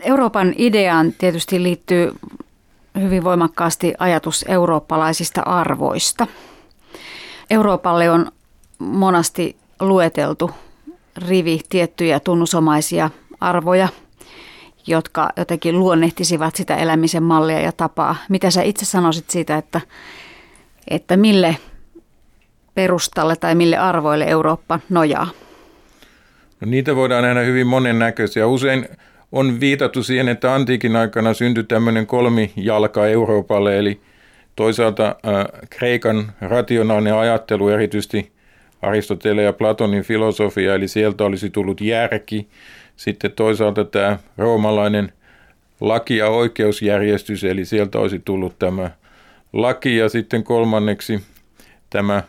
Euroopan 0.00 0.54
ideaan 0.56 1.12
tietysti 1.18 1.62
liittyy 1.62 2.12
hyvin 3.00 3.24
voimakkaasti 3.24 3.94
ajatus 3.98 4.44
eurooppalaisista 4.48 5.40
arvoista. 5.40 6.26
Euroopalle 7.50 8.10
on 8.10 8.32
monasti 8.78 9.56
lueteltu 9.80 10.50
rivi 11.28 11.60
tiettyjä 11.68 12.20
tunnusomaisia 12.20 13.10
arvoja, 13.40 13.88
jotka 14.86 15.30
jotenkin 15.36 15.78
luonnehtisivat 15.78 16.56
sitä 16.56 16.76
elämisen 16.76 17.22
mallia 17.22 17.60
ja 17.60 17.72
tapaa. 17.72 18.16
Mitä 18.28 18.50
sä 18.50 18.62
itse 18.62 18.84
sanoisit 18.84 19.30
siitä, 19.30 19.56
että, 19.56 19.80
että 20.88 21.16
mille 21.16 21.56
perustalle 22.74 23.36
tai 23.36 23.54
mille 23.54 23.76
arvoille 23.76 24.24
Eurooppa 24.24 24.80
nojaa? 24.88 25.26
No 26.60 26.66
niitä 26.66 26.96
voidaan 26.96 27.22
nähdä 27.22 27.40
hyvin 27.40 27.66
monennäköisiä. 27.66 28.46
Usein 28.46 28.88
on 29.32 29.60
viitattu 29.60 30.02
siihen, 30.02 30.28
että 30.28 30.54
antiikin 30.54 30.96
aikana 30.96 31.34
syntyi 31.34 31.64
tämmöinen 31.64 32.06
kolmijalka 32.06 33.06
Euroopalle, 33.06 33.78
eli 33.78 34.00
toisaalta 34.56 35.06
äh, 35.06 35.60
Kreikan 35.70 36.32
rationaalinen 36.40 37.14
ajattelu, 37.14 37.68
erityisesti 37.68 38.32
Aristoteleen 38.82 39.44
ja 39.44 39.52
Platonin 39.52 40.02
filosofia, 40.02 40.74
eli 40.74 40.88
sieltä 40.88 41.24
olisi 41.24 41.50
tullut 41.50 41.80
järki. 41.80 42.48
Sitten 42.96 43.32
toisaalta 43.32 43.84
tämä 43.84 44.18
roomalainen 44.38 45.12
laki- 45.80 46.16
ja 46.16 46.28
oikeusjärjestys, 46.28 47.44
eli 47.44 47.64
sieltä 47.64 47.98
olisi 47.98 48.18
tullut 48.24 48.58
tämä 48.58 48.90
laki. 49.52 49.96
Ja 49.96 50.08
sitten 50.08 50.44
kolmanneksi 50.44 51.20
tämä 51.90 52.22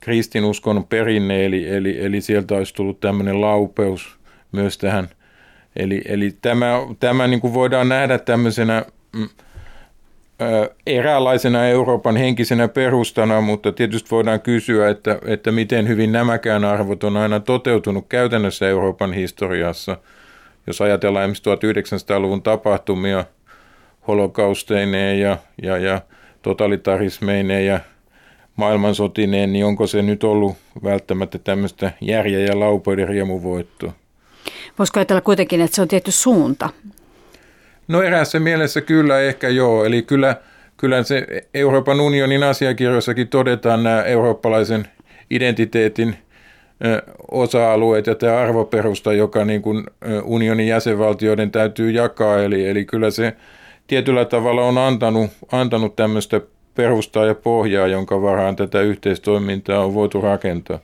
kristinuskon 0.00 0.86
perinne, 0.86 1.44
eli, 1.44 1.68
eli, 1.68 2.04
eli 2.04 2.20
sieltä 2.20 2.54
olisi 2.54 2.74
tullut 2.74 3.00
tämmöinen 3.00 3.40
laupeus 3.40 4.18
myös 4.52 4.78
tähän. 4.78 5.08
Eli, 5.76 6.02
eli 6.04 6.34
tämä, 6.42 6.72
tämä 7.00 7.26
niin 7.26 7.40
kuin 7.40 7.54
voidaan 7.54 7.88
nähdä 7.88 8.18
tämmöisenä 8.18 8.84
mm, 9.16 9.28
eräänlaisena 10.86 11.66
Euroopan 11.66 12.16
henkisenä 12.16 12.68
perustana, 12.68 13.40
mutta 13.40 13.72
tietysti 13.72 14.10
voidaan 14.10 14.40
kysyä, 14.40 14.88
että, 14.88 15.18
että 15.26 15.52
miten 15.52 15.88
hyvin 15.88 16.12
nämäkään 16.12 16.64
arvot 16.64 17.04
on 17.04 17.16
aina 17.16 17.40
toteutunut 17.40 18.06
käytännössä 18.08 18.68
Euroopan 18.68 19.12
historiassa. 19.12 19.98
Jos 20.66 20.80
ajatellaan 20.80 21.30
esimerkiksi 21.30 21.96
1900-luvun 22.04 22.42
tapahtumia 22.42 23.24
holokausteineen 24.08 25.20
ja, 25.20 25.38
ja, 25.62 25.78
ja 25.78 26.00
totalitarismeineen 26.42 27.66
ja 27.66 27.80
maailmansotineen, 28.56 29.52
niin 29.52 29.64
onko 29.64 29.86
se 29.86 30.02
nyt 30.02 30.24
ollut 30.24 30.56
välttämättä 30.84 31.38
tämmöistä 31.38 31.92
järjä 32.00 32.38
ja 32.38 32.60
laupoiden 32.60 33.08
riemuvoittoa? 33.08 33.92
Voisiko 34.78 35.00
ajatella 35.00 35.20
kuitenkin, 35.20 35.60
että 35.60 35.74
se 35.74 35.82
on 35.82 35.88
tietty 35.88 36.10
suunta? 36.10 36.68
No 37.88 38.02
eräässä 38.02 38.40
mielessä 38.40 38.80
kyllä 38.80 39.20
ehkä 39.20 39.48
joo, 39.48 39.84
eli 39.84 40.02
kyllä, 40.02 40.36
kyllä 40.76 41.02
se 41.02 41.26
Euroopan 41.54 42.00
unionin 42.00 42.42
asiakirjoissakin 42.42 43.28
todetaan 43.28 43.82
nämä 43.82 44.02
eurooppalaisen 44.02 44.88
identiteetin 45.30 46.18
osa-alueet 47.30 48.06
ja 48.06 48.14
tämä 48.14 48.36
arvoperusta, 48.36 49.12
joka 49.12 49.44
niin 49.44 49.62
kuin 49.62 49.84
unionin 50.24 50.68
jäsenvaltioiden 50.68 51.50
täytyy 51.50 51.90
jakaa. 51.90 52.38
Eli, 52.38 52.68
eli 52.68 52.84
kyllä 52.84 53.10
se 53.10 53.36
tietyllä 53.86 54.24
tavalla 54.24 54.62
on 54.62 54.78
antanut, 54.78 55.30
antanut 55.52 55.96
tämmöistä 55.96 56.40
perustaa 56.74 57.24
ja 57.24 57.34
pohjaa, 57.34 57.86
jonka 57.86 58.22
varaan 58.22 58.56
tätä 58.56 58.80
yhteistoimintaa 58.80 59.84
on 59.84 59.94
voitu 59.94 60.20
rakentaa. 60.20 60.78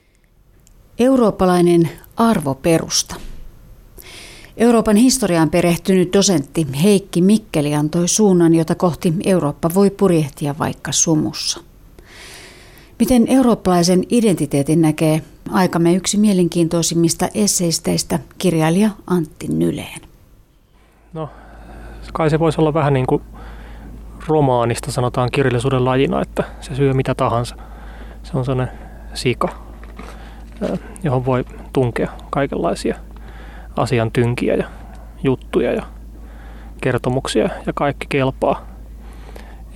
Eurooppalainen 0.98 1.88
arvoperusta. 2.16 3.14
Euroopan 4.56 4.96
historiaan 4.96 5.50
perehtynyt 5.50 6.12
dosentti 6.12 6.66
Heikki 6.82 7.22
Mikkeli 7.22 7.74
antoi 7.74 8.08
suunnan, 8.08 8.54
jota 8.54 8.74
kohti 8.74 9.14
Eurooppa 9.24 9.70
voi 9.74 9.90
purjehtia 9.90 10.54
vaikka 10.58 10.92
sumussa. 10.92 11.60
Miten 12.98 13.28
eurooppalaisen 13.28 14.04
identiteetin 14.10 14.82
näkee 14.82 15.22
aikamme 15.50 15.94
yksi 15.94 16.16
mielenkiintoisimmista 16.16 17.28
esseisteistä 17.34 18.18
kirjailija 18.38 18.90
Antti 19.06 19.48
Nyleen? 19.48 20.00
No, 21.12 21.28
kai 22.12 22.30
se 22.30 22.38
voisi 22.38 22.60
olla 22.60 22.74
vähän 22.74 22.92
niin 22.92 23.06
kuin 23.06 23.22
romaanista 24.28 24.92
sanotaan 24.92 25.30
kirjallisuuden 25.32 25.84
lajina, 25.84 26.22
että 26.22 26.44
se 26.60 26.74
syö 26.74 26.94
mitä 26.94 27.14
tahansa. 27.14 27.56
Se 28.22 28.38
on 28.38 28.44
sellainen 28.44 28.78
sika, 29.14 29.48
johon 31.02 31.26
voi 31.26 31.44
tunkea 31.72 32.10
kaikenlaisia 32.30 32.96
asian 33.76 34.10
tynkiä 34.12 34.54
ja 34.54 34.64
juttuja 35.22 35.72
ja 35.72 35.82
kertomuksia 36.80 37.48
ja 37.66 37.72
kaikki 37.74 38.06
kelpaa. 38.08 38.66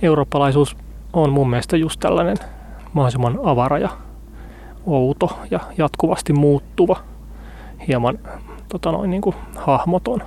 Eurooppalaisuus 0.01 0.77
on 1.13 1.33
mun 1.33 1.49
mielestä 1.49 1.77
just 1.77 1.99
tällainen 1.99 2.37
mahdollisimman 2.93 3.39
avara 3.43 3.77
ja 3.77 3.89
outo 4.85 5.39
ja 5.51 5.59
jatkuvasti 5.77 6.33
muuttuva, 6.33 6.99
hieman 7.87 8.19
tota 8.69 8.91
noin, 8.91 9.09
niin 9.09 9.21
kuin 9.21 9.35
hahmoton 9.55 10.21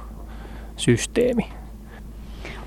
systeemi. 0.76 1.48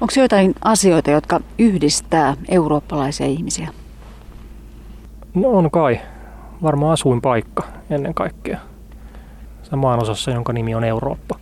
Onko 0.02 0.14
jotain 0.18 0.56
asioita, 0.62 1.12
jotka 1.12 1.40
yhdistää 1.59 2.35
eurooppalaisia 2.50 3.25
ihmisiä? 3.28 3.70
No 5.34 5.50
on 5.50 5.72
kai. 5.72 6.00
Varmaan 6.64 6.94
asuinpaikka 6.94 7.64
ennen 7.90 8.14
kaikkea. 8.14 8.59
Se 9.73 9.78
maanosassa, 9.78 10.31
jonka 10.31 10.53
nimi 10.53 10.75
on 10.75 10.84
Eurooppa. 10.84 11.39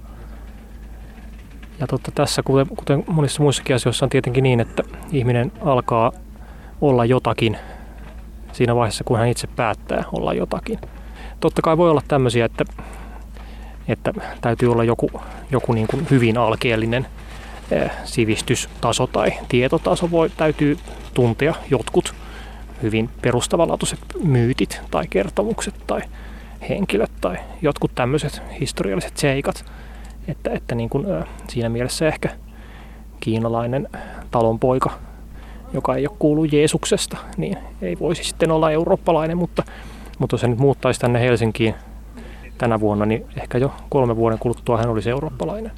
Ja 1.79 1.87
totta, 1.87 2.11
tässä, 2.11 2.43
kuten, 2.43 2.67
kuten 2.67 3.03
monissa 3.07 3.43
muissakin 3.43 3.75
asioissa, 3.75 4.05
on 4.05 4.09
tietenkin 4.09 4.43
niin, 4.43 4.59
että 4.59 4.83
ihminen 5.11 5.51
alkaa 5.61 6.11
olla 6.81 7.05
jotakin 7.05 7.57
siinä 8.51 8.75
vaiheessa, 8.75 9.03
kun 9.03 9.17
hän 9.17 9.27
itse 9.27 9.47
päättää 9.47 10.03
olla 10.11 10.33
jotakin. 10.33 10.79
Totta 11.39 11.61
kai 11.61 11.77
voi 11.77 11.89
olla 11.89 12.01
tämmöisiä, 12.07 12.45
että, 12.45 12.65
että 13.87 14.13
täytyy 14.41 14.71
olla 14.71 14.83
joku, 14.83 15.11
joku 15.51 15.73
niin 15.73 15.87
kuin 15.87 16.07
hyvin 16.11 16.37
alkeellinen 16.37 17.07
Eh, 17.71 17.91
sivistystaso 18.03 19.07
tai 19.07 19.33
tietotaso 19.49 20.11
voi, 20.11 20.29
täytyy 20.29 20.77
tuntea 21.13 21.53
jotkut 21.69 22.15
hyvin 22.81 23.09
perustavanlaatuiset 23.21 23.99
myytit 24.23 24.81
tai 24.91 25.07
kertomukset 25.09 25.75
tai 25.87 26.01
henkilöt 26.69 27.11
tai 27.21 27.37
jotkut 27.61 27.91
tämmöiset 27.95 28.41
historialliset 28.59 29.17
seikat. 29.17 29.65
Että, 30.27 30.51
että 30.53 30.75
niin 30.75 30.89
kuin, 30.89 31.05
siinä 31.49 31.69
mielessä 31.69 32.07
ehkä 32.07 32.29
kiinalainen 33.19 33.87
talonpoika, 34.31 34.89
joka 35.73 35.95
ei 35.95 36.07
ole 36.07 36.15
kuullut 36.19 36.53
Jeesuksesta, 36.53 37.17
niin 37.37 37.57
ei 37.81 37.99
voisi 37.99 38.23
sitten 38.23 38.51
olla 38.51 38.71
eurooppalainen, 38.71 39.37
mutta, 39.37 39.63
mutta 40.19 40.33
jos 40.33 40.41
hän 40.41 40.51
nyt 40.51 40.59
muuttaisi 40.59 40.99
tänne 40.99 41.19
Helsinkiin 41.19 41.75
tänä 42.57 42.79
vuonna, 42.79 43.05
niin 43.05 43.25
ehkä 43.41 43.57
jo 43.57 43.71
kolme 43.89 44.15
vuoden 44.15 44.39
kuluttua 44.39 44.77
hän 44.77 44.89
olisi 44.89 45.09
eurooppalainen. 45.09 45.71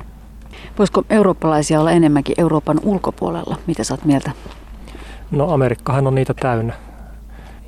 Voisiko 0.77 1.03
eurooppalaisia 1.09 1.79
olla 1.79 1.91
enemmänkin 1.91 2.35
Euroopan 2.37 2.79
ulkopuolella? 2.83 3.57
Mitä 3.67 3.83
sä 3.83 3.93
oot 3.93 4.05
mieltä? 4.05 4.31
No 5.31 5.53
Amerikkahan 5.53 6.07
on 6.07 6.15
niitä 6.15 6.33
täynnä. 6.33 6.73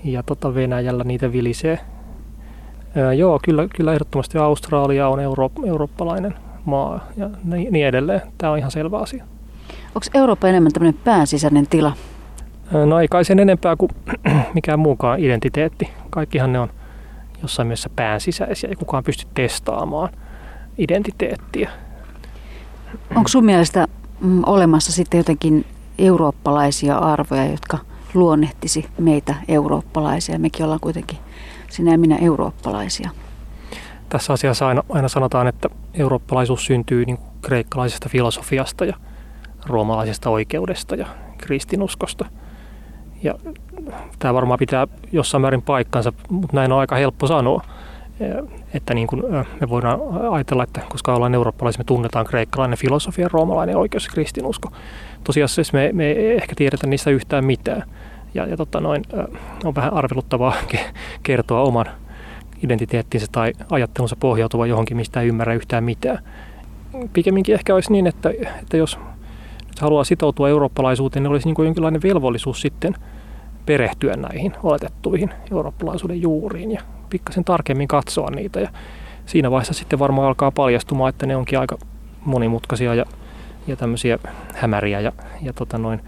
Ja 0.03 0.23
tota 0.23 0.55
Venäjällä 0.55 1.03
niitä 1.03 1.31
vilisee. 1.31 1.79
Ää, 2.95 3.13
joo, 3.13 3.39
kyllä, 3.43 3.67
kyllä 3.75 3.93
ehdottomasti 3.93 4.37
Australia 4.37 5.07
on 5.07 5.19
euro, 5.19 5.51
eurooppalainen 5.65 6.35
maa 6.65 7.07
ja 7.17 7.29
niin, 7.43 7.73
niin 7.73 7.87
edelleen. 7.87 8.21
Tämä 8.37 8.51
on 8.51 8.57
ihan 8.57 8.71
selvä 8.71 8.99
asia. 8.99 9.23
Onko 9.69 10.07
Eurooppa 10.13 10.47
enemmän 10.47 10.71
tämmöinen 10.71 11.01
päänsisäinen 11.03 11.67
tila? 11.67 11.93
No 12.85 12.99
ei 12.99 13.07
kai 13.07 13.25
sen 13.25 13.39
enempää 13.39 13.75
kuin 13.75 13.91
mikään 14.53 14.79
muukaan 14.79 15.19
identiteetti. 15.19 15.89
Kaikkihan 16.09 16.53
ne 16.53 16.59
on 16.59 16.69
jossain 17.41 17.67
mielessä 17.67 17.89
päänsisäisiä 17.95 18.69
ja 18.69 18.75
kukaan 18.75 19.03
pysty 19.03 19.27
testaamaan 19.33 20.09
identiteettiä. 20.77 21.69
Onko 23.15 23.27
sun 23.27 23.45
mielestä 23.45 23.87
mm, 24.21 24.43
olemassa 24.45 24.91
sitten 24.91 25.17
jotenkin 25.17 25.65
eurooppalaisia 25.99 26.97
arvoja, 26.97 27.45
jotka 27.45 27.77
luonnehtisi 28.13 28.85
meitä 28.99 29.35
eurooppalaisia? 29.47 30.39
Mekin 30.39 30.63
ollaan 30.65 30.79
kuitenkin 30.79 31.17
sinä 31.75 31.91
ja 31.91 31.97
minä 31.97 32.17
eurooppalaisia. 32.21 33.09
Tässä 34.09 34.33
asiassa 34.33 34.67
aina, 34.67 34.83
aina 34.89 35.07
sanotaan, 35.07 35.47
että 35.47 35.69
eurooppalaisuus 35.93 36.65
syntyy 36.65 37.05
niin 37.05 37.17
kreikkalaisesta 37.41 38.09
filosofiasta 38.09 38.85
ja 38.85 38.93
roomalaisesta 39.65 40.29
oikeudesta 40.29 40.95
ja 40.95 41.07
kristinuskosta. 41.37 42.25
Ja 43.23 43.35
tämä 44.19 44.33
varmaan 44.33 44.59
pitää 44.59 44.87
jossain 45.11 45.41
määrin 45.41 45.61
paikkansa, 45.61 46.13
mutta 46.29 46.55
näin 46.55 46.71
on 46.71 46.79
aika 46.79 46.95
helppo 46.95 47.27
sanoa 47.27 47.63
että 48.73 48.93
niin 48.93 49.07
kuin 49.07 49.23
me 49.61 49.69
voidaan 49.69 49.99
ajatella, 50.31 50.63
että 50.63 50.81
koska 50.89 51.15
ollaan 51.15 51.35
eurooppalaisia, 51.35 51.79
me 51.79 51.83
tunnetaan 51.83 52.25
kreikkalainen 52.25 52.77
filosofia, 52.77 53.29
roomalainen 53.31 53.77
oikeus 53.77 54.05
ja 54.05 54.11
kristinusko. 54.13 54.71
Tosiasiassa 55.23 55.77
me, 55.77 55.89
me 55.93 56.11
ei 56.11 56.35
ehkä 56.35 56.55
tiedetä 56.55 56.87
niistä 56.87 57.09
yhtään 57.09 57.45
mitään. 57.45 57.83
Ja, 58.35 58.45
ja 58.45 58.57
tota 58.57 58.79
noin, 58.79 59.03
on 59.63 59.75
vähän 59.75 59.93
arveluttavaa 59.93 60.53
kertoa 61.23 61.61
oman 61.61 61.85
identiteettinsä 62.63 63.27
tai 63.31 63.53
ajattelunsa 63.71 64.15
pohjautuva 64.19 64.67
johonkin, 64.67 64.97
mistä 64.97 65.21
ei 65.21 65.27
ymmärrä 65.27 65.53
yhtään 65.53 65.83
mitään. 65.83 66.19
pikemminkin 67.13 67.55
ehkä 67.55 67.75
olisi 67.75 67.91
niin, 67.91 68.07
että, 68.07 68.29
että 68.61 68.77
jos 68.77 68.99
nyt 69.67 69.79
haluaa 69.79 70.03
sitoutua 70.03 70.49
eurooppalaisuuteen, 70.49 71.23
niin 71.23 71.31
olisi 71.31 71.47
niin 71.47 71.55
kuin 71.55 71.65
jonkinlainen 71.65 72.01
velvollisuus 72.01 72.61
sitten 72.61 72.95
perehtyä 73.65 74.15
näihin 74.15 74.53
oletettuihin 74.63 75.29
eurooppalaisuuden 75.51 76.21
juuriin 76.21 76.71
ja 76.71 76.81
pikkasen 77.09 77.43
tarkemmin 77.43 77.87
katsoa 77.87 78.29
niitä. 78.31 78.59
Ja 78.59 78.69
siinä 79.25 79.51
vaiheessa 79.51 79.73
sitten 79.73 79.99
varmaan 79.99 80.27
alkaa 80.27 80.51
paljastumaan, 80.51 81.09
että 81.09 81.25
ne 81.25 81.35
onkin 81.35 81.59
aika 81.59 81.77
monimutkaisia 82.25 82.95
ja, 82.95 83.05
ja 83.67 83.75
tämmöisiä 83.75 84.19
hämäriä 84.53 84.99
ja, 84.99 85.11
ja 85.41 85.53
tota 85.53 85.77
noin, 85.77 86.01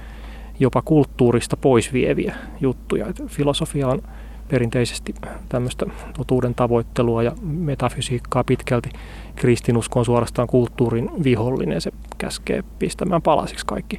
jopa 0.59 0.81
kulttuurista 0.81 1.57
pois 1.57 1.94
vieviä 1.94 2.36
juttuja. 2.62 3.07
Et 3.07 3.24
filosofia 3.27 3.88
on 3.88 4.01
perinteisesti 4.50 5.15
tämmöistä 5.50 5.86
totuuden 6.18 6.56
tavoittelua 6.56 7.24
ja 7.24 7.31
metafysiikkaa 7.42 8.44
pitkälti. 8.44 8.89
Kristinusko 9.36 10.00
on 10.00 10.06
suorastaan 10.06 10.48
kulttuurin 10.48 11.09
vihollinen. 11.24 11.81
Se 11.81 11.92
käskee 12.18 12.63
pistämään 12.80 13.21
palasiksi 13.21 13.65
kaikki 13.65 13.98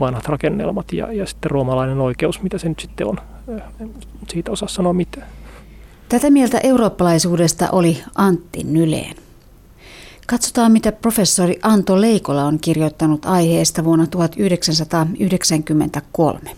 vanhat 0.00 0.26
rakennelmat 0.26 0.92
ja, 0.92 1.12
ja 1.12 1.26
sitten 1.26 1.50
roomalainen 1.50 2.00
oikeus, 2.00 2.42
mitä 2.42 2.58
se 2.58 2.68
nyt 2.68 2.80
sitten 2.80 3.06
on. 3.06 3.18
Siitä 4.28 4.50
osaa 4.52 4.68
sanoa 4.68 4.92
mitään. 4.92 5.26
Tätä 6.08 6.30
mieltä 6.30 6.60
eurooppalaisuudesta 6.62 7.68
oli 7.72 8.02
Antti 8.14 8.64
Nyleen. 8.64 9.16
Katsotaan, 10.32 10.72
mitä 10.72 10.92
professori 10.92 11.58
Anto 11.62 12.00
Leikola 12.00 12.44
on 12.44 12.58
kirjoittanut 12.58 13.26
aiheesta 13.26 13.84
vuonna 13.84 14.06
1993. 14.06 16.56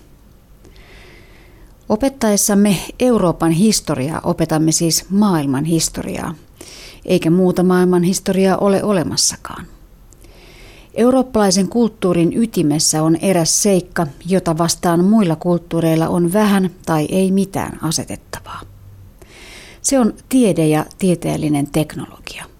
Opettaessamme 1.89 2.77
Euroopan 3.01 3.51
historiaa 3.51 4.21
opetamme 4.25 4.73
siis 4.73 5.11
maailman 5.11 5.65
historiaa, 5.65 6.35
eikä 7.05 7.31
muuta 7.31 7.63
maailman 7.63 8.03
historiaa 8.03 8.57
ole 8.57 8.83
olemassakaan. 8.83 9.67
Eurooppalaisen 10.95 11.69
kulttuurin 11.69 12.43
ytimessä 12.43 13.03
on 13.03 13.17
eräs 13.17 13.63
seikka, 13.63 14.07
jota 14.27 14.59
vastaan 14.59 15.05
muilla 15.05 15.37
kulttuureilla 15.37 16.09
on 16.09 16.33
vähän 16.33 16.71
tai 16.87 17.07
ei 17.11 17.31
mitään 17.31 17.79
asetettavaa. 17.83 18.61
Se 19.83 19.99
on 19.99 20.15
tiede 20.29 20.67
ja 20.67 20.87
tieteellinen 20.99 21.67
teknologia. 21.67 22.54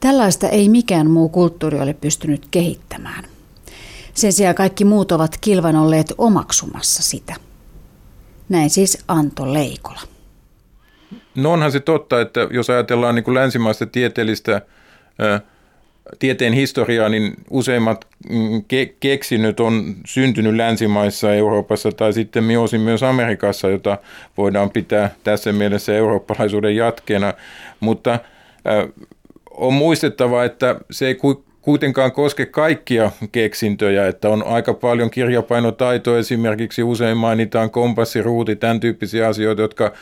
Tällaista 0.00 0.48
ei 0.48 0.68
mikään 0.68 1.10
muu 1.10 1.28
kulttuuri 1.28 1.80
ole 1.80 1.94
pystynyt 1.94 2.46
kehittämään. 2.50 3.24
Sen 4.14 4.32
sijaan 4.32 4.54
kaikki 4.54 4.84
muut 4.84 5.12
ovat 5.12 5.38
kilvan 5.40 5.76
olleet 5.76 6.14
omaksumassa 6.18 7.02
sitä. 7.02 7.34
Näin 8.48 8.70
siis 8.70 9.04
Anto 9.08 9.52
Leikola. 9.52 10.00
No 11.34 11.52
onhan 11.52 11.72
se 11.72 11.80
totta, 11.80 12.20
että 12.20 12.48
jos 12.50 12.70
ajatellaan 12.70 13.14
niin 13.14 13.24
kuin 13.24 13.34
länsimaista 13.34 13.86
tieteellistä 13.86 14.62
ää, 15.18 15.40
tieteen 16.18 16.52
historiaa, 16.52 17.08
niin 17.08 17.34
useimmat 17.50 18.06
mm, 18.30 18.58
ke- 18.58 18.94
keksinyt 19.00 19.60
on 19.60 19.94
syntynyt 20.06 20.54
länsimaissa, 20.54 21.34
Euroopassa 21.34 21.92
tai 21.92 22.12
sitten 22.12 22.58
osin 22.58 22.80
myös 22.80 23.02
Amerikassa, 23.02 23.68
jota 23.68 23.98
voidaan 24.36 24.70
pitää 24.70 25.10
tässä 25.24 25.52
mielessä 25.52 25.94
eurooppalaisuuden 25.94 26.76
jatkeena. 26.76 27.34
Mutta 27.80 28.12
äh, 28.12 28.20
on 29.58 29.72
muistettava, 29.74 30.44
että 30.44 30.76
se 30.90 31.06
ei 31.06 31.18
kuitenkaan 31.60 32.12
koske 32.12 32.46
kaikkia 32.46 33.10
keksintöjä, 33.32 34.06
että 34.06 34.28
on 34.28 34.46
aika 34.46 34.74
paljon 34.74 35.10
kirjapainotaitoa, 35.10 36.18
esimerkiksi 36.18 36.82
usein 36.82 37.16
mainitaan 37.16 37.70
kompassiruuti, 37.70 38.56
tämän 38.56 38.80
tyyppisiä 38.80 39.28
asioita, 39.28 39.62
jotka 39.62 39.92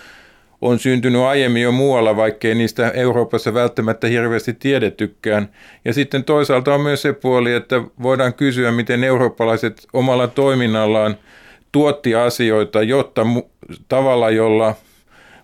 on 0.60 0.78
syntynyt 0.78 1.22
aiemmin 1.22 1.62
jo 1.62 1.72
muualla, 1.72 2.16
vaikkei 2.16 2.54
niistä 2.54 2.90
Euroopassa 2.90 3.54
välttämättä 3.54 4.06
hirveästi 4.06 4.52
tiedettykään. 4.52 5.48
Ja 5.84 5.92
sitten 5.92 6.24
toisaalta 6.24 6.74
on 6.74 6.80
myös 6.80 7.02
se 7.02 7.12
puoli, 7.12 7.52
että 7.52 7.82
voidaan 8.02 8.34
kysyä, 8.34 8.72
miten 8.72 9.04
eurooppalaiset 9.04 9.86
omalla 9.92 10.26
toiminnallaan 10.26 11.16
tuotti 11.72 12.14
asioita, 12.14 12.82
jotta 12.82 13.26
tavalla, 13.88 14.30
jolla 14.30 14.74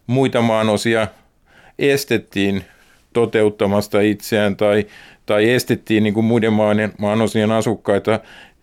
muita 0.07 0.41
maanosia 0.41 1.07
estettiin 1.79 2.65
toteuttamasta 3.13 4.01
itseään 4.01 4.57
tai, 4.57 4.87
tai 5.27 5.51
estettiin 5.51 6.03
niin 6.03 6.15
kuin 6.15 6.27
muiden 6.27 6.53
maan, 6.53 6.77
maanosien 6.99 7.53
asukkaita 7.53 8.21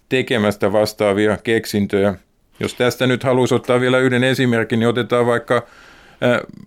tekemästä 0.09 0.71
vastaavia 0.71 1.37
keksintöjä. 1.37 2.15
Jos 2.59 2.73
tästä 2.73 3.07
nyt 3.07 3.23
haluaisi 3.23 3.55
ottaa 3.55 3.79
vielä 3.79 3.99
yhden 3.99 4.23
esimerkin, 4.23 4.79
niin 4.79 4.87
otetaan 4.87 5.25
vaikka 5.25 5.67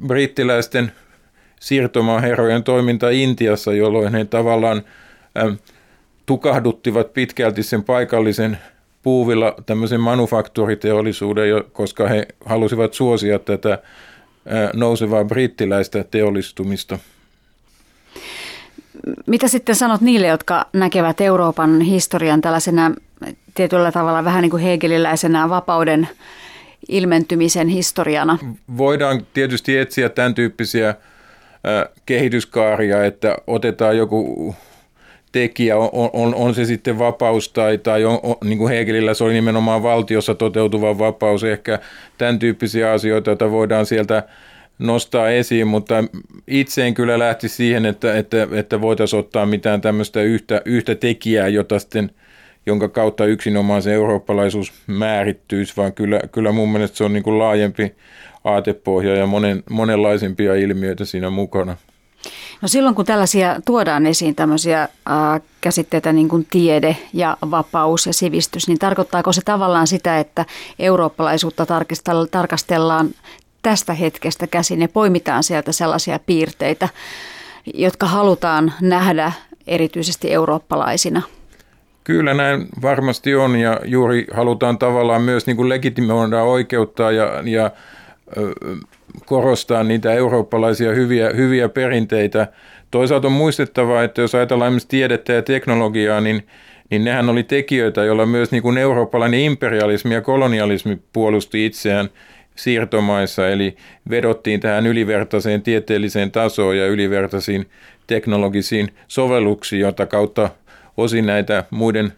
brittiläisten 0.06 0.92
siirtomaaherrojen 1.60 2.64
toiminta 2.64 3.10
Intiassa, 3.10 3.72
jolloin 3.72 4.12
he 4.12 4.24
tavallaan 4.24 4.82
tukahduttivat 6.26 7.12
pitkälti 7.12 7.62
sen 7.62 7.84
paikallisen 7.84 8.58
puuvilla 9.02 9.54
tämmöisen 9.66 10.00
manufaktuuriteollisuuden, 10.00 11.64
koska 11.72 12.08
he 12.08 12.26
halusivat 12.44 12.94
suosia 12.94 13.38
tätä 13.38 13.78
nousevaa 14.74 15.24
brittiläistä 15.24 16.04
teollistumista. 16.04 16.98
Mitä 19.26 19.48
sitten 19.48 19.74
sanot 19.76 20.00
niille, 20.00 20.26
jotka 20.26 20.66
näkevät 20.72 21.20
Euroopan 21.20 21.80
historian 21.80 22.40
tällaisena 22.40 22.92
tietyllä 23.54 23.92
tavalla 23.92 24.24
vähän 24.24 24.42
niin 24.42 24.50
kuin 24.50 24.62
hegeliläisenä 24.62 25.48
vapauden 25.48 26.08
ilmentymisen 26.88 27.68
historiana. 27.68 28.38
Voidaan 28.76 29.26
tietysti 29.34 29.78
etsiä 29.78 30.08
tämän 30.08 30.34
tyyppisiä 30.34 30.94
kehityskaaria, 32.06 33.04
että 33.04 33.36
otetaan 33.46 33.96
joku 33.96 34.54
tekijä, 35.32 35.76
on, 35.76 36.10
on, 36.12 36.34
on 36.34 36.54
se 36.54 36.64
sitten 36.64 36.98
vapaus 36.98 37.48
tai, 37.48 37.78
tai 37.78 38.04
on, 38.04 38.20
on, 38.22 38.36
niin 38.44 38.58
kuin 38.58 38.72
Hegelillä 38.72 39.14
se 39.14 39.24
oli 39.24 39.32
nimenomaan 39.32 39.82
valtiossa 39.82 40.34
toteutuva 40.34 40.98
vapaus, 40.98 41.44
ehkä 41.44 41.78
tämän 42.18 42.38
tyyppisiä 42.38 42.92
asioita, 42.92 43.30
joita 43.30 43.50
voidaan 43.50 43.86
sieltä 43.86 44.22
nostaa 44.86 45.28
esiin, 45.28 45.66
mutta 45.66 46.04
itse 46.46 46.86
en 46.86 46.94
kyllä 46.94 47.18
lähti 47.18 47.48
siihen, 47.48 47.86
että, 47.86 48.16
että, 48.16 48.48
että 48.52 48.80
voitaisiin 48.80 49.20
ottaa 49.20 49.46
mitään 49.46 49.80
tämmöistä 49.80 50.22
yhtä, 50.22 50.62
yhtä 50.64 50.94
tekijää, 50.94 51.48
jota 51.48 51.78
sitten– 51.78 52.10
jonka 52.66 52.88
kautta 52.88 53.24
yksinomaan 53.24 53.82
se 53.82 53.94
eurooppalaisuus 53.94 54.72
määrittyisi, 54.86 55.72
vaan 55.76 55.92
kyllä, 55.92 56.20
kyllä 56.32 56.52
mun 56.52 56.72
mielestä 56.72 56.96
se 56.96 57.04
on 57.04 57.12
niin 57.12 57.22
kuin 57.22 57.38
laajempi 57.38 57.94
aatepohja 58.44 59.16
ja 59.16 59.26
monen, 59.26 59.62
monenlaisempia 59.70 60.54
ilmiöitä 60.54 61.04
siinä 61.04 61.30
mukana. 61.30 61.76
No 62.62 62.68
silloin 62.68 62.94
kun 62.94 63.04
tällaisia 63.04 63.60
tuodaan 63.64 64.06
esiin 64.06 64.34
tämmöisiä 64.34 64.82
äh, 64.82 64.88
käsitteitä 65.60 66.12
niin 66.12 66.28
kuin 66.28 66.46
tiede 66.50 66.96
ja 67.12 67.36
vapaus 67.50 68.06
ja 68.06 68.12
sivistys, 68.12 68.68
niin 68.68 68.78
tarkoittaako 68.78 69.32
se 69.32 69.40
tavallaan 69.44 69.86
sitä, 69.86 70.18
että 70.18 70.46
eurooppalaisuutta 70.78 71.66
tarkastellaan 72.30 73.08
tästä 73.62 73.94
hetkestä 73.94 74.46
käsin 74.46 74.82
ja 74.82 74.88
poimitaan 74.88 75.42
sieltä 75.42 75.72
sellaisia 75.72 76.18
piirteitä, 76.26 76.88
jotka 77.74 78.06
halutaan 78.06 78.72
nähdä 78.80 79.32
erityisesti 79.66 80.32
eurooppalaisina? 80.32 81.22
Kyllä 82.04 82.34
näin 82.34 82.68
varmasti 82.82 83.34
on 83.34 83.56
ja 83.56 83.80
juuri 83.84 84.26
halutaan 84.32 84.78
tavallaan 84.78 85.22
myös 85.22 85.46
niin 85.46 85.68
legitimoida 85.68 86.42
oikeuttaa 86.42 87.12
ja, 87.12 87.42
ja 87.44 87.70
korostaa 89.26 89.84
niitä 89.84 90.12
eurooppalaisia 90.12 90.92
hyviä, 90.92 91.30
hyviä 91.36 91.68
perinteitä. 91.68 92.46
Toisaalta 92.90 93.26
on 93.26 93.32
muistettava, 93.32 94.02
että 94.02 94.20
jos 94.20 94.34
ajatellaan 94.34 94.68
esimerkiksi 94.68 94.88
tiedettä 94.88 95.32
ja 95.32 95.42
teknologiaa, 95.42 96.20
niin, 96.20 96.46
niin 96.90 97.04
nehän 97.04 97.28
oli 97.28 97.42
tekijöitä, 97.42 98.04
joilla 98.04 98.26
myös 98.26 98.50
niin 98.50 98.62
kuin 98.62 98.78
eurooppalainen 98.78 99.40
imperialismi 99.40 100.14
ja 100.14 100.20
kolonialismi 100.20 100.98
puolusti 101.12 101.66
itseään 101.66 102.08
siirtomaissa, 102.54 103.48
eli 103.48 103.76
vedottiin 104.10 104.60
tähän 104.60 104.86
ylivertaiseen 104.86 105.62
tieteelliseen 105.62 106.30
tasoon 106.30 106.78
ja 106.78 106.86
ylivertaisiin 106.86 107.70
teknologisiin 108.06 108.94
sovelluksiin, 109.08 109.80
jota 109.80 110.06
kautta 110.06 110.50
osin 110.96 111.26
näitä 111.26 111.64
muiden 111.70 112.12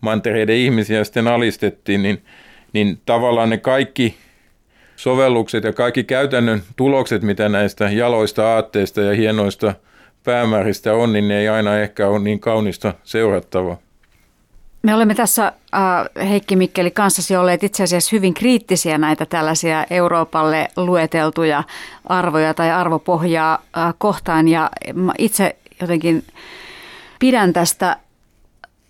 mantereiden 0.00 0.56
ihmisiä 0.56 1.04
sitten 1.04 1.28
alistettiin, 1.28 2.02
niin, 2.02 2.22
niin 2.72 3.00
tavallaan 3.06 3.50
ne 3.50 3.58
kaikki 3.58 4.14
sovellukset 4.96 5.64
ja 5.64 5.72
kaikki 5.72 6.04
käytännön 6.04 6.62
tulokset, 6.76 7.22
mitä 7.22 7.48
näistä 7.48 7.90
jaloista 7.90 8.54
aatteista 8.54 9.00
ja 9.00 9.14
hienoista 9.14 9.74
päämääristä 10.24 10.94
on, 10.94 11.12
niin 11.12 11.28
ne 11.28 11.38
ei 11.38 11.48
aina 11.48 11.78
ehkä 11.78 12.08
ole 12.08 12.18
niin 12.18 12.40
kaunista 12.40 12.94
seurattavaa. 13.04 13.87
Me 14.82 14.94
olemme 14.94 15.14
tässä 15.14 15.52
äh, 15.74 16.28
Heikki 16.28 16.56
Mikkeli 16.56 16.90
kanssasi 16.90 17.36
olleet 17.36 17.64
itse 17.64 17.82
asiassa 17.82 18.16
hyvin 18.16 18.34
kriittisiä 18.34 18.98
näitä 18.98 19.26
tällaisia 19.26 19.86
Euroopalle 19.90 20.68
lueteltuja 20.76 21.64
arvoja 22.04 22.54
tai 22.54 22.70
arvopohjaa 22.70 23.54
äh, 23.54 23.94
kohtaan 23.98 24.48
ja 24.48 24.70
itse 25.18 25.56
jotenkin 25.80 26.24
pidän 27.18 27.52
tästä 27.52 27.96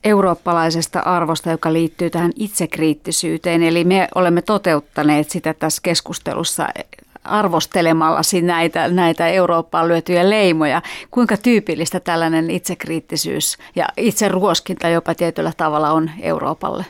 eurooppalaisesta 0.05 1.01
arvosta, 1.01 1.51
joka 1.51 1.73
liittyy 1.73 2.11
tähän 2.11 2.33
itsekriittisyyteen. 2.37 3.63
Eli 3.63 3.85
me 3.85 4.09
olemme 4.15 4.43
toteuttaneet 4.43 5.31
sitä 5.31 5.55
tässä 5.55 5.83
keskustelussa 5.83 6.69
arvostelemalla 7.29 8.21
näitä, 8.43 8.89
näitä 8.89 9.29
Eurooppaan 9.29 9.89
lyötyjä 9.89 10.31
leimoja. 10.31 10.83
Kuinka 11.11 11.37
tyypillistä 11.37 12.01
tällainen 12.01 12.51
itsekriittisyys 12.51 13.59
ja 13.77 13.87
itse 13.97 14.29
ruoskinta 14.29 14.89
jopa 14.89 15.15
tietyllä 15.15 15.53
tavalla 15.57 15.91
on 15.91 16.11
Euroopalle? 16.21 16.85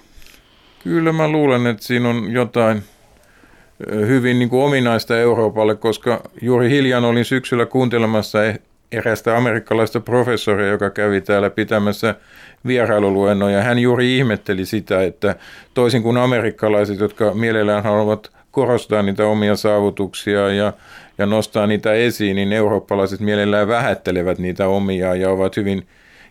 Kyllä 0.82 1.12
mä 1.12 1.28
luulen, 1.28 1.66
että 1.66 1.84
siinä 1.84 2.08
on 2.08 2.32
jotain 2.32 2.82
hyvin 3.90 4.38
niin 4.38 4.48
kuin 4.48 4.64
ominaista 4.64 5.18
Euroopalle, 5.18 5.74
koska 5.74 6.20
juuri 6.42 6.70
hiljan 6.70 7.04
olin 7.04 7.24
syksyllä 7.24 7.66
kuuntelemassa 7.66 8.44
e- 8.44 8.60
erästä 8.92 9.36
amerikkalaista 9.36 10.00
professoria, 10.00 10.66
joka 10.66 10.90
kävi 10.90 11.20
täällä 11.20 11.50
pitämässä 11.50 12.14
vierailuluennoja. 12.66 13.62
Hän 13.62 13.78
juuri 13.78 14.18
ihmetteli 14.18 14.64
sitä, 14.64 15.02
että 15.02 15.36
toisin 15.74 16.02
kuin 16.02 16.16
amerikkalaiset, 16.16 17.00
jotka 17.00 17.34
mielellään 17.34 17.84
haluavat 17.84 18.30
korostaa 18.58 19.02
niitä 19.02 19.26
omia 19.26 19.56
saavutuksia 19.56 20.52
ja, 20.52 20.72
ja 21.18 21.26
nostaa 21.26 21.66
niitä 21.66 21.92
esiin, 21.92 22.36
niin 22.36 22.52
eurooppalaiset 22.52 23.20
mielellään 23.20 23.68
vähättelevät 23.68 24.38
niitä 24.38 24.68
omia 24.68 25.14
ja 25.14 25.30
ovat 25.30 25.56
hyvin 25.56 25.86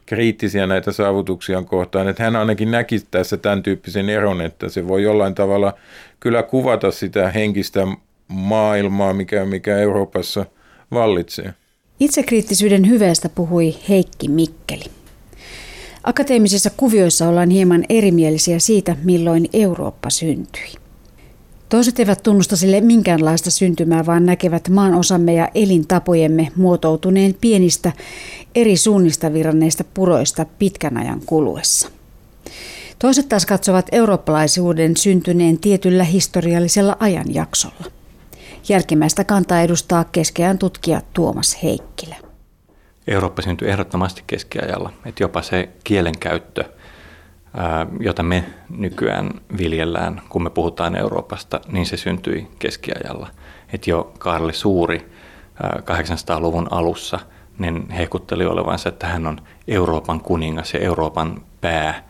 kriittisiä 0.06 0.68
näitä 0.68 0.92
saavutuksia 0.92 1.62
kohtaan. 1.62 2.08
Että 2.08 2.24
hän 2.24 2.36
ainakin 2.36 2.72
näki 2.72 3.00
tässä 3.12 3.38
tämän 3.38 3.64
tyyppisen 3.64 4.10
eron, 4.10 4.42
että 4.42 4.70
se 4.70 4.88
voi 4.88 5.04
jollain 5.04 5.36
tavalla 5.36 5.74
kyllä 6.20 6.44
kuvata 6.44 6.92
sitä 6.92 7.32
henkistä 7.32 7.88
maailmaa, 8.28 9.14
mikä, 9.14 9.46
mikä 9.46 9.78
Euroopassa 9.78 10.46
vallitsee. 10.92 11.54
Itsekriittisyyden 12.00 12.90
hyveestä 12.90 13.30
puhui 13.30 13.76
Heikki 13.90 14.28
Mikkeli. 14.28 14.86
Akateemisissa 16.04 16.70
kuvioissa 16.78 17.28
ollaan 17.28 17.50
hieman 17.50 17.84
erimielisiä 17.90 18.60
siitä, 18.60 18.96
milloin 19.04 19.50
Eurooppa 19.54 20.10
syntyi. 20.10 20.87
Toiset 21.70 22.00
eivät 22.00 22.24
tunnusta 22.24 22.56
sille 22.56 22.82
minkäänlaista 22.82 23.52
syntymää, 23.52 24.06
vaan 24.06 24.26
näkevät 24.26 24.70
maan 24.70 24.94
osamme 24.94 25.34
ja 25.34 25.50
elintapojemme 25.56 26.48
muotoutuneen 26.56 27.36
pienistä 27.42 27.92
eri 28.56 28.78
suunnista 28.78 29.34
virranneista 29.34 29.84
puroista 29.94 30.46
pitkän 30.60 30.98
ajan 30.98 31.22
kuluessa. 31.26 31.90
Toiset 33.00 33.30
taas 33.30 33.46
katsovat 33.46 33.86
eurooppalaisuuden 33.92 34.98
syntyneen 34.98 35.60
tietyllä 35.60 36.04
historiallisella 36.04 36.98
ajanjaksolla. 37.00 37.86
Jälkimmäistä 38.70 39.24
kantaa 39.24 39.62
edustaa 39.62 40.04
keskeään 40.04 40.58
tutkija 40.58 41.02
Tuomas 41.14 41.64
Heikkilä. 41.64 42.16
Eurooppa 43.08 43.42
syntyi 43.42 43.70
ehdottomasti 43.70 44.24
keskiajalla, 44.28 44.94
että 45.06 45.24
jopa 45.24 45.42
se 45.42 45.70
kielenkäyttö, 45.84 46.64
jota 48.00 48.24
me 48.24 48.44
nykyään 48.70 49.32
viljellään, 49.58 50.22
kun 50.30 50.44
me 50.44 50.50
puhutaan 50.50 50.96
Euroopasta, 50.96 51.62
niin 51.68 51.86
se 51.86 51.98
syntyi 51.98 52.48
keskiajalla. 52.60 53.28
Että 53.74 53.90
jo 53.90 54.14
Karli 54.20 54.54
Suuri 54.54 55.12
800-luvun 55.64 56.68
alussa 56.72 57.20
niin 57.60 57.90
hehkutteli 57.90 58.46
olevansa, 58.46 58.90
että 58.90 59.08
hän 59.08 59.28
on 59.28 59.42
Euroopan 59.68 60.22
kuningas 60.22 60.74
ja 60.74 60.80
Euroopan 60.80 61.42
pää, 61.62 62.04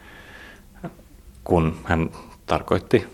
kun 1.43 1.77
hän 1.83 2.09
tarkoitti 2.45 3.07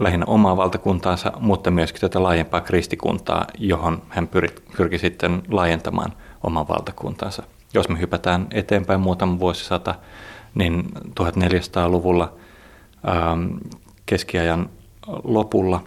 lähinnä 0.00 0.26
omaa 0.26 0.56
valtakuntaansa, 0.56 1.32
mutta 1.40 1.70
myöskin 1.70 2.00
tätä 2.00 2.22
laajempaa 2.22 2.60
kristikuntaa, 2.60 3.46
johon 3.58 4.02
hän 4.08 4.28
pyrki 4.76 4.98
sitten 4.98 5.42
laajentamaan 5.48 6.12
oman 6.42 6.68
valtakuntansa. 6.68 7.42
Jos 7.74 7.88
me 7.88 8.00
hypätään 8.00 8.46
eteenpäin 8.50 9.00
muutama 9.00 9.38
vuosisata, 9.38 9.94
niin 10.54 10.84
1400-luvulla 11.20 12.32
ähm, 13.08 13.46
keskiajan 14.06 14.70
lopulla, 15.24 15.82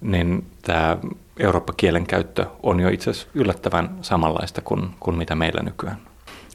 niin 0.00 0.46
tämä 0.62 0.96
Eurooppa-kielen 1.38 2.06
käyttö 2.06 2.46
on 2.62 2.80
jo 2.80 2.88
itse 2.88 3.10
asiassa 3.10 3.28
yllättävän 3.34 3.98
samanlaista 4.02 4.60
kuin, 4.60 4.90
kuin 5.00 5.16
mitä 5.18 5.34
meillä 5.34 5.62
nykyään. 5.62 5.98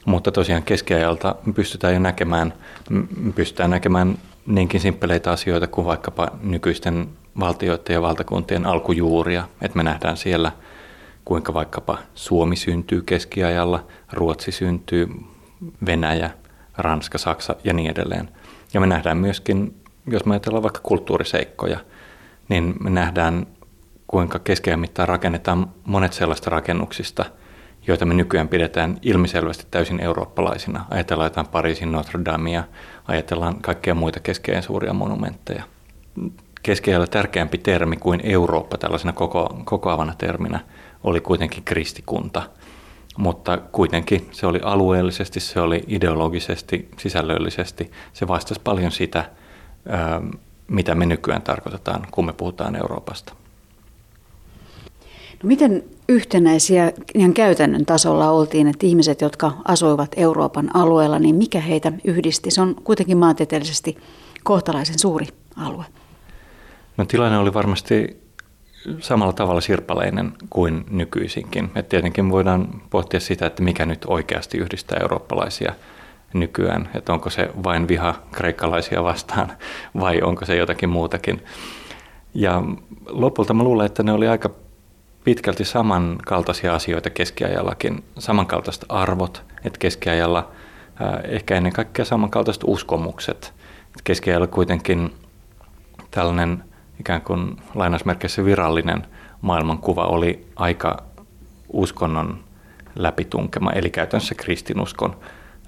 Mutta 0.04 0.32
tosiaan 0.32 0.62
keskiajalta 0.62 1.34
pystytään 1.54 1.94
jo 1.94 2.00
näkemään, 2.00 2.54
pystytään 3.34 3.70
näkemään 3.70 4.18
niinkin 4.46 4.80
simppeleitä 4.80 5.30
asioita 5.30 5.66
kuin 5.66 5.86
vaikkapa 5.86 6.28
nykyisten 6.42 7.08
valtioiden 7.40 7.94
ja 7.94 8.02
valtakuntien 8.02 8.66
alkujuuria, 8.66 9.48
että 9.62 9.76
me 9.76 9.82
nähdään 9.82 10.16
siellä, 10.16 10.52
kuinka 11.24 11.54
vaikkapa 11.54 11.98
Suomi 12.14 12.56
syntyy 12.56 13.02
keskiajalla, 13.02 13.86
Ruotsi 14.12 14.52
syntyy, 14.52 15.08
Venäjä, 15.86 16.30
Ranska, 16.78 17.18
Saksa 17.18 17.56
ja 17.64 17.72
niin 17.72 17.90
edelleen. 17.90 18.28
Ja 18.74 18.80
me 18.80 18.86
nähdään 18.86 19.16
myöskin, 19.16 19.82
jos 20.06 20.24
me 20.24 20.34
ajatellaan 20.34 20.62
vaikka 20.62 20.80
kulttuuriseikkoja, 20.82 21.78
niin 22.48 22.74
me 22.80 22.90
nähdään, 22.90 23.46
kuinka 24.06 24.38
keskiajan 24.38 24.80
mittaan 24.80 25.08
rakennetaan 25.08 25.70
monet 25.84 26.12
sellaista 26.12 26.50
rakennuksista, 26.50 27.24
joita 27.86 28.04
me 28.04 28.14
nykyään 28.14 28.48
pidetään 28.48 28.98
ilmiselvästi 29.02 29.66
täysin 29.70 30.00
eurooppalaisina. 30.00 30.84
Ajatellaan 30.90 31.26
jotain 31.26 31.46
Pariisin 31.46 31.92
Notre 31.92 32.20
Damea, 32.24 32.64
ajatellaan 33.08 33.60
kaikkia 33.60 33.94
muita 33.94 34.20
keskeisen 34.20 34.62
suuria 34.62 34.92
monumentteja. 34.92 35.62
Keskiajalla 36.62 37.06
tärkeämpi 37.06 37.58
termi 37.58 37.96
kuin 37.96 38.20
Eurooppa 38.24 38.78
tällaisena 38.78 39.12
koko, 39.12 39.58
kokoavana 39.64 40.14
terminä 40.18 40.60
oli 41.04 41.20
kuitenkin 41.20 41.64
kristikunta. 41.64 42.42
Mutta 43.18 43.58
kuitenkin 43.58 44.28
se 44.32 44.46
oli 44.46 44.60
alueellisesti, 44.62 45.40
se 45.40 45.60
oli 45.60 45.84
ideologisesti, 45.86 46.88
sisällöllisesti, 46.98 47.90
se 48.12 48.28
vastasi 48.28 48.60
paljon 48.64 48.92
sitä, 48.92 49.30
mitä 50.68 50.94
me 50.94 51.06
nykyään 51.06 51.42
tarkoitetaan, 51.42 52.06
kun 52.10 52.26
me 52.26 52.32
puhutaan 52.32 52.76
Euroopasta. 52.76 53.32
No 55.42 55.46
miten 55.48 55.84
yhtenäisiä 56.08 56.92
ihan 57.14 57.34
käytännön 57.34 57.86
tasolla 57.86 58.30
oltiin, 58.30 58.66
että 58.66 58.86
ihmiset, 58.86 59.20
jotka 59.20 59.52
asuivat 59.64 60.10
Euroopan 60.16 60.76
alueella, 60.76 61.18
niin 61.18 61.34
mikä 61.34 61.60
heitä 61.60 61.92
yhdisti? 62.04 62.50
Se 62.50 62.60
on 62.60 62.74
kuitenkin 62.84 63.18
maantieteellisesti 63.18 63.96
kohtalaisen 64.42 64.98
suuri 64.98 65.26
alue. 65.56 65.84
No 66.96 67.04
tilanne 67.04 67.38
oli 67.38 67.54
varmasti 67.54 68.23
samalla 69.00 69.32
tavalla 69.32 69.60
sirpaleinen 69.60 70.32
kuin 70.50 70.84
nykyisinkin. 70.90 71.70
Et 71.74 71.88
tietenkin 71.88 72.30
voidaan 72.30 72.82
pohtia 72.90 73.20
sitä, 73.20 73.46
että 73.46 73.62
mikä 73.62 73.86
nyt 73.86 74.04
oikeasti 74.08 74.58
yhdistää 74.58 74.98
eurooppalaisia 75.02 75.72
nykyään, 76.34 76.88
että 76.94 77.12
onko 77.12 77.30
se 77.30 77.50
vain 77.64 77.88
viha 77.88 78.14
kreikkalaisia 78.32 79.04
vastaan 79.04 79.52
vai 80.00 80.22
onko 80.22 80.44
se 80.44 80.56
jotakin 80.56 80.88
muutakin. 80.88 81.44
Ja 82.34 82.62
lopulta 83.08 83.54
mä 83.54 83.62
luulen, 83.62 83.86
että 83.86 84.02
ne 84.02 84.12
oli 84.12 84.28
aika 84.28 84.50
pitkälti 85.24 85.64
samankaltaisia 85.64 86.74
asioita 86.74 87.10
keskiajallakin, 87.10 88.04
samankaltaiset 88.18 88.84
arvot, 88.88 89.42
että 89.64 89.78
keskiajalla 89.78 90.50
ehkä 91.28 91.56
ennen 91.56 91.72
kaikkea 91.72 92.04
samankaltaiset 92.04 92.62
uskomukset. 92.66 93.54
Keskiajalla 94.04 94.46
kuitenkin 94.46 95.14
tällainen 96.10 96.64
ikään 97.00 97.20
kuin 97.22 97.56
lainausmerkeissä 97.74 98.44
virallinen 98.44 99.06
maailmankuva 99.40 100.04
oli 100.04 100.46
aika 100.56 100.96
uskonnon 101.72 102.44
läpitunkema, 102.96 103.72
eli 103.72 103.90
käytännössä 103.90 104.34
kristinuskon 104.34 105.16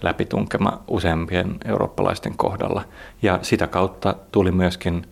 läpitunkema 0.02 0.80
useimpien 0.88 1.56
eurooppalaisten 1.64 2.36
kohdalla. 2.36 2.84
Ja 3.22 3.38
sitä 3.42 3.66
kautta 3.66 4.14
tuli 4.32 4.50
myöskin 4.50 5.06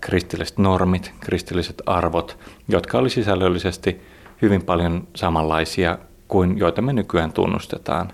kristilliset 0.00 0.58
normit, 0.58 1.12
kristilliset 1.20 1.82
arvot, 1.86 2.38
jotka 2.68 2.98
oli 2.98 3.10
sisällöllisesti 3.10 4.02
hyvin 4.42 4.62
paljon 4.62 5.08
samanlaisia 5.16 5.98
kuin 6.28 6.58
joita 6.58 6.82
me 6.82 6.92
nykyään 6.92 7.32
tunnustetaan. 7.32 8.12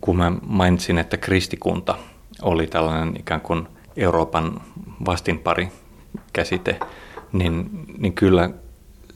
Kun 0.00 0.16
mä 0.16 0.32
mainitsin, 0.46 0.98
että 0.98 1.16
kristikunta 1.16 1.94
oli 2.42 2.66
tällainen 2.66 3.16
ikään 3.18 3.40
kuin 3.40 3.68
Euroopan 3.96 4.60
vastinpari 5.06 5.68
käsite, 6.32 6.80
niin, 7.32 7.70
niin 7.98 8.12
kyllä 8.12 8.50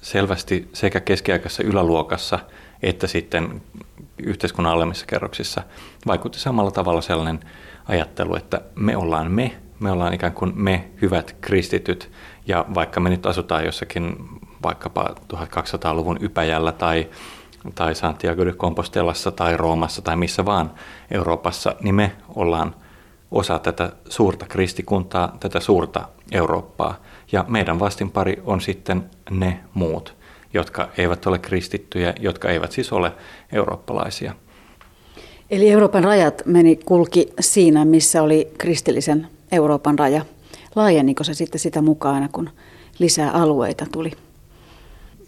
selvästi 0.02 0.68
sekä 0.72 1.00
keskiaikaisessa 1.00 1.62
yläluokassa 1.62 2.38
että 2.84 3.06
sitten 3.06 3.62
yhteiskunnan 4.18 4.72
alemmissa 4.72 5.06
kerroksissa 5.06 5.62
vaikutti 6.06 6.38
samalla 6.38 6.70
tavalla 6.70 7.00
sellainen 7.00 7.40
ajattelu, 7.86 8.36
että 8.36 8.60
me 8.74 8.96
ollaan 8.96 9.32
me, 9.32 9.56
me 9.80 9.90
ollaan 9.90 10.14
ikään 10.14 10.32
kuin 10.32 10.52
me 10.54 10.90
hyvät 11.02 11.36
kristityt, 11.40 12.10
ja 12.46 12.64
vaikka 12.74 13.00
me 13.00 13.10
nyt 13.10 13.26
asutaan 13.26 13.64
jossakin 13.64 14.16
vaikkapa 14.62 15.14
1200-luvun 15.32 16.18
ypäjällä 16.20 16.72
tai, 16.72 17.08
tai 17.74 17.94
Santiago 17.94 18.46
de 18.46 18.52
Compostelassa 18.52 19.30
tai 19.30 19.56
Roomassa 19.56 20.02
tai 20.02 20.16
missä 20.16 20.44
vaan 20.44 20.70
Euroopassa, 21.10 21.74
niin 21.80 21.94
me 21.94 22.12
ollaan 22.34 22.74
osa 23.30 23.58
tätä 23.58 23.92
suurta 24.08 24.46
kristikuntaa, 24.46 25.36
tätä 25.40 25.60
suurta 25.60 26.08
Eurooppaa. 26.32 27.00
Ja 27.32 27.44
meidän 27.48 27.80
vastinpari 27.80 28.42
on 28.44 28.60
sitten 28.60 29.10
ne 29.30 29.60
muut, 29.74 30.14
jotka 30.54 30.88
eivät 30.98 31.26
ole 31.26 31.38
kristittyjä, 31.38 32.14
jotka 32.20 32.48
eivät 32.48 32.72
siis 32.72 32.92
ole 32.92 33.12
eurooppalaisia. 33.52 34.34
Eli 35.50 35.70
Euroopan 35.70 36.04
rajat 36.04 36.42
meni 36.44 36.76
kulki 36.76 37.26
siinä, 37.40 37.84
missä 37.84 38.22
oli 38.22 38.48
kristillisen 38.58 39.28
Euroopan 39.52 39.98
raja. 39.98 40.24
Laajeniko 40.74 41.24
se 41.24 41.34
sitten 41.34 41.58
sitä 41.58 41.82
mukaan, 41.82 42.28
kun 42.32 42.50
lisää 42.98 43.30
alueita 43.30 43.86
tuli? 43.92 44.12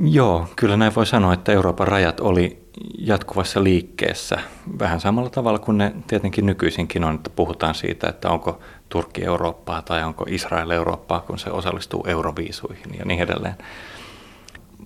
Joo, 0.00 0.46
kyllä 0.56 0.76
näin 0.76 0.94
voi 0.94 1.06
sanoa, 1.06 1.32
että 1.32 1.52
Euroopan 1.52 1.88
rajat 1.88 2.20
oli 2.20 2.66
jatkuvassa 2.98 3.64
liikkeessä 3.64 4.38
vähän 4.78 5.00
samalla 5.00 5.30
tavalla 5.30 5.58
kuin 5.58 5.78
ne 5.78 5.92
tietenkin 6.06 6.46
nykyisinkin 6.46 7.04
on, 7.04 7.14
että 7.14 7.30
puhutaan 7.30 7.74
siitä, 7.74 8.08
että 8.08 8.30
onko 8.30 8.60
Turkki 8.88 9.24
Eurooppaa 9.24 9.82
tai 9.82 10.04
onko 10.04 10.26
Israel 10.28 10.70
Eurooppaa, 10.70 11.20
kun 11.20 11.38
se 11.38 11.50
osallistuu 11.50 12.04
euroviisuihin 12.06 12.98
ja 12.98 13.04
niin 13.04 13.20
edelleen. 13.20 13.54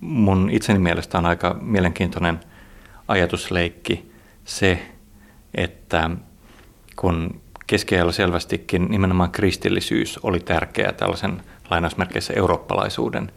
Mun 0.01 0.49
itseni 0.49 0.79
mielestä 0.79 1.17
on 1.17 1.25
aika 1.25 1.55
mielenkiintoinen 1.61 2.39
ajatusleikki 3.07 4.11
se, 4.45 4.91
että 5.53 6.09
kun 6.95 7.41
keskiajalla 7.67 8.11
selvästikin 8.11 8.87
nimenomaan 8.89 9.31
kristillisyys 9.31 10.19
oli 10.23 10.39
tärkeä 10.39 10.91
tällaisen 10.91 11.43
lainausmerkeissä 11.69 12.33
eurooppalaisuuden 12.33 13.31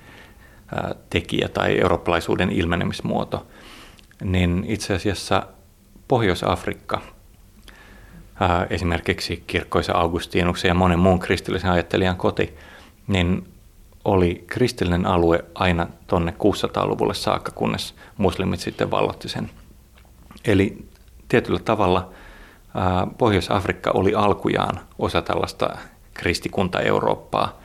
tekijä 1.10 1.48
tai 1.48 1.80
eurooppalaisuuden 1.80 2.50
ilmenemismuoto, 2.50 3.46
niin 4.24 4.64
itse 4.68 4.94
asiassa 4.94 5.46
Pohjois-Afrikka, 6.08 7.00
esimerkiksi 8.70 9.44
kirkkoisa 9.46 9.92
Augustinuksen 9.92 10.68
ja 10.68 10.74
monen 10.74 10.98
muun 10.98 11.18
kristillisen 11.18 11.70
ajattelijan 11.70 12.16
koti, 12.16 12.56
niin 13.06 13.48
oli 14.04 14.44
kristillinen 14.46 15.06
alue 15.06 15.44
aina 15.54 15.86
tonne 16.06 16.34
600-luvulle 16.42 17.14
saakka, 17.14 17.52
kunnes 17.54 17.94
muslimit 18.16 18.60
sitten 18.60 18.90
vallotti 18.90 19.28
sen. 19.28 19.50
Eli 20.44 20.88
tietyllä 21.28 21.58
tavalla 21.58 22.10
Pohjois-Afrikka 23.18 23.90
oli 23.94 24.14
alkujaan 24.14 24.80
osa 24.98 25.22
tällaista 25.22 25.70
kristikunta 26.14 26.80
Eurooppaa. 26.80 27.58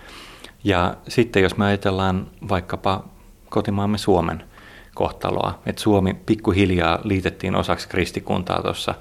Ja 0.64 0.96
sitten 1.08 1.44
jos 1.44 1.58
me 1.58 1.66
ajatellaan 1.66 2.28
vaikkapa 2.50 3.04
kotimaamme 3.50 3.98
Suomen 3.98 4.44
kohtaloa, 4.96 5.60
että 5.66 5.82
Suomi 5.82 6.14
pikkuhiljaa 6.14 7.00
liitettiin 7.04 7.56
osaksi 7.56 7.90
kristikuntaa 7.90 8.62
tuossa 8.62 8.96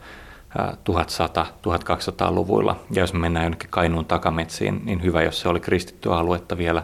1100-1200-luvuilla. 0.56 2.76
Ja 2.90 3.00
jos 3.00 3.12
me 3.12 3.18
mennään 3.18 3.44
jonnekin 3.44 3.70
Kainuun 3.70 4.04
takametsiin, 4.04 4.80
niin 4.84 5.02
hyvä, 5.02 5.22
jos 5.22 5.40
se 5.40 5.48
oli 5.48 5.60
kristittyä 5.60 6.16
aluetta 6.16 6.58
vielä 6.58 6.82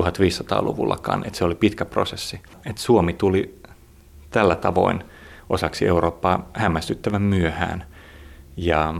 1500-luvullakaan, 0.00 1.26
että 1.26 1.38
se 1.38 1.44
oli 1.44 1.54
pitkä 1.54 1.84
prosessi. 1.84 2.40
Että 2.66 2.82
Suomi 2.82 3.12
tuli 3.12 3.60
tällä 4.30 4.56
tavoin 4.56 5.04
osaksi 5.50 5.86
Eurooppaa 5.86 6.48
hämmästyttävän 6.54 7.22
myöhään. 7.22 7.84
Ja 8.56 8.94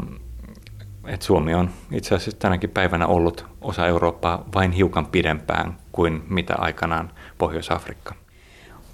että 1.07 1.27
Suomi 1.27 1.55
on 1.55 1.71
itse 1.93 2.15
asiassa 2.15 2.39
tänäkin 2.39 2.71
päivänä 2.71 3.07
ollut 3.07 3.47
osa 3.61 3.87
Eurooppaa 3.87 4.45
vain 4.55 4.73
hiukan 4.73 5.07
pidempään 5.07 5.77
kuin 5.93 6.23
mitä 6.29 6.55
aikanaan 6.59 7.11
Pohjois-Afrikka. 7.39 8.15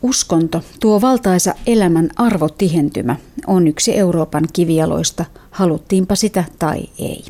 Uskonto, 0.03 0.63
tuo 0.81 1.01
valtaisa 1.01 1.55
elämän 1.67 2.11
arvotihentymä, 2.17 3.17
on 3.47 3.69
yksi 3.69 3.97
Euroopan 3.97 4.45
kivijaloista, 4.53 5.25
haluttiinpa 5.51 6.15
sitä 6.15 6.45
tai 6.59 6.83
ei. 6.99 7.25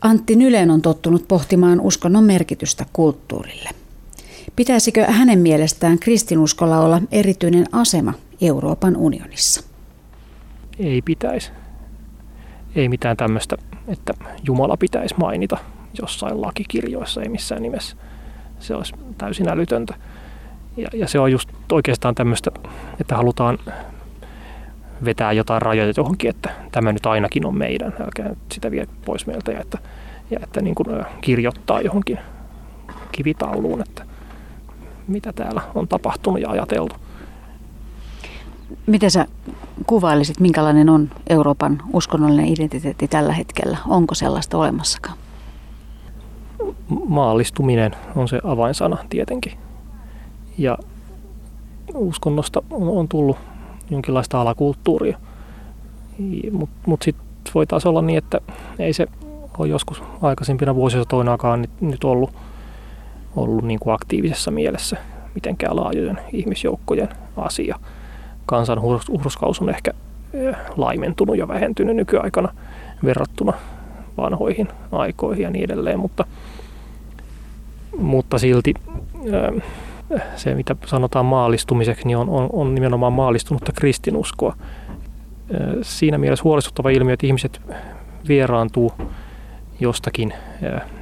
Antti 0.00 0.36
Nylen 0.36 0.70
on 0.70 0.82
tottunut 0.82 1.28
pohtimaan 1.28 1.80
uskonnon 1.80 2.24
merkitystä 2.24 2.86
kulttuurille. 2.92 3.70
Pitäisikö 4.56 5.04
hänen 5.04 5.38
mielestään 5.38 5.98
kristinuskolla 5.98 6.80
olla 6.80 7.02
erityinen 7.12 7.66
asema 7.72 8.12
Euroopan 8.40 8.96
unionissa? 8.96 9.62
Ei 10.78 11.02
pitäisi. 11.02 11.50
Ei 12.74 12.88
mitään 12.88 13.16
tämmöistä, 13.16 13.56
että 13.88 14.14
Jumala 14.46 14.76
pitäisi 14.76 15.14
mainita 15.18 15.58
jossain 15.98 16.40
lakikirjoissa, 16.40 17.22
ei 17.22 17.28
missään 17.28 17.62
nimessä. 17.62 17.96
Se 18.60 18.74
olisi 18.74 18.92
täysin 19.18 19.48
älytöntä. 19.48 19.94
Ja, 20.76 20.88
ja 20.94 21.08
se 21.08 21.18
on 21.18 21.32
just 21.32 21.48
oikeastaan 21.72 22.14
tämmöistä, 22.14 22.50
että 23.00 23.16
halutaan 23.16 23.58
vetää 25.04 25.32
jotain 25.32 25.62
rajoja 25.62 25.92
johonkin, 25.96 26.30
että 26.30 26.50
tämä 26.72 26.92
nyt 26.92 27.06
ainakin 27.06 27.46
on 27.46 27.58
meidän, 27.58 27.94
älkää 28.00 28.28
nyt 28.28 28.38
sitä 28.52 28.70
vie 28.70 28.86
pois 29.04 29.26
meiltä 29.26 29.52
ja 29.52 29.60
että, 29.60 29.78
ja 30.30 30.38
että 30.42 30.60
niin 30.60 30.74
kuin 30.74 30.86
kirjoittaa 31.20 31.80
johonkin 31.80 32.18
kivitauluun, 33.12 33.80
että 33.80 34.04
mitä 35.08 35.32
täällä 35.32 35.62
on 35.74 35.88
tapahtunut 35.88 36.40
ja 36.40 36.50
ajateltu. 36.50 36.96
Miten 38.86 39.10
sä 39.10 39.26
kuvailisit, 39.86 40.40
minkälainen 40.40 40.88
on 40.88 41.10
Euroopan 41.30 41.82
uskonnollinen 41.92 42.48
identiteetti 42.48 43.08
tällä 43.08 43.32
hetkellä? 43.32 43.78
Onko 43.88 44.14
sellaista 44.14 44.58
olemassakaan? 44.58 45.18
Maallistuminen 47.08 47.96
on 48.16 48.28
se 48.28 48.40
avainsana 48.44 48.96
tietenkin. 49.10 49.65
Ja 50.58 50.78
uskonnosta 51.94 52.62
on, 52.70 52.88
on 52.88 53.08
tullut 53.08 53.36
jonkinlaista 53.90 54.40
alakulttuuria. 54.40 55.18
Mutta 56.52 56.76
mut 56.86 57.02
sitten 57.02 57.26
voi 57.54 57.66
taas 57.66 57.86
olla 57.86 58.02
niin, 58.02 58.18
että 58.18 58.40
ei 58.78 58.92
se 58.92 59.06
ole 59.58 59.68
joskus 59.68 60.02
aikaisempina 60.22 60.74
vuosisatoinakaan 60.74 61.62
nyt, 61.62 61.70
nyt 61.80 62.04
ollut, 62.04 62.30
ollut 63.36 63.64
niin 63.64 63.80
kuin 63.80 63.94
aktiivisessa 63.94 64.50
mielessä 64.50 64.96
mitenkään 65.34 65.76
laajojen 65.76 66.18
ihmisjoukkojen 66.32 67.08
asia. 67.36 67.78
Kansan 68.46 68.80
hurskaus 69.08 69.60
on 69.60 69.68
ehkä 69.68 69.90
eh, 70.32 70.56
laimentunut 70.76 71.38
ja 71.38 71.48
vähentynyt 71.48 71.96
nykyaikana 71.96 72.48
verrattuna 73.04 73.52
vanhoihin 74.16 74.68
aikoihin 74.92 75.42
ja 75.42 75.50
niin 75.50 75.64
edelleen, 75.64 75.98
mutta, 75.98 76.24
mutta 77.98 78.38
silti 78.38 78.74
eh, 79.24 79.62
se, 80.36 80.54
mitä 80.54 80.76
sanotaan 80.86 81.26
maallistumiseksi, 81.26 82.06
niin 82.06 82.16
on, 82.16 82.28
on, 82.28 82.48
on 82.52 82.74
nimenomaan 82.74 83.12
maallistunutta 83.12 83.72
kristinuskoa. 83.72 84.56
Siinä 85.82 86.18
mielessä 86.18 86.44
huolestuttava 86.44 86.90
ilmiö, 86.90 87.14
että 87.14 87.26
ihmiset 87.26 87.60
vieraantuu 88.28 88.92
jostakin, 89.80 90.32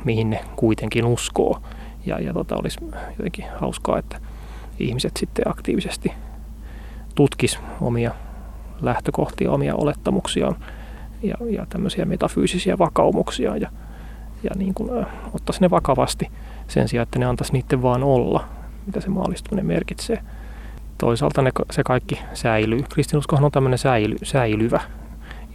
mihin 0.05 0.31
ne 0.31 0.41
kuitenkin 0.57 1.05
uskoo. 1.05 1.59
Ja, 2.07 2.21
ja 2.21 2.33
tota, 2.33 2.57
olisi 2.57 2.79
jotenkin 3.19 3.45
hauskaa, 3.61 3.99
että 3.99 4.21
ihmiset 4.79 5.17
sitten 5.17 5.49
aktiivisesti 5.49 6.13
tutkis 7.15 7.59
omia 7.81 8.11
lähtökohtia, 8.83 9.53
omia 9.53 9.75
olettamuksiaan 9.75 10.57
ja, 11.23 11.35
ja 11.51 11.67
tämmöisiä 11.69 12.05
metafyysisiä 12.05 12.79
vakaumuksia 12.79 13.57
ja, 13.57 13.71
ja 14.43 14.51
niin 14.57 14.75
kuin, 14.75 14.91
ottaisi 15.33 15.61
ne 15.61 15.71
vakavasti 15.71 16.31
sen 16.69 16.89
sijaan, 16.89 17.03
että 17.03 17.19
ne 17.19 17.27
antaisi 17.27 17.53
niiden 17.53 17.83
vaan 17.83 18.03
olla 18.03 18.45
mitä 18.87 19.01
se 19.01 19.09
maallistuminen 19.09 19.67
merkitsee. 19.67 20.19
Toisaalta 20.99 21.43
ne, 21.43 21.51
se 21.71 21.83
kaikki 21.83 22.19
säilyy. 22.35 22.83
Kristinuskohan 22.95 23.45
on 23.45 23.53
tämmöinen 23.53 23.79
säily, 23.79 24.17
säilyvä 24.23 24.81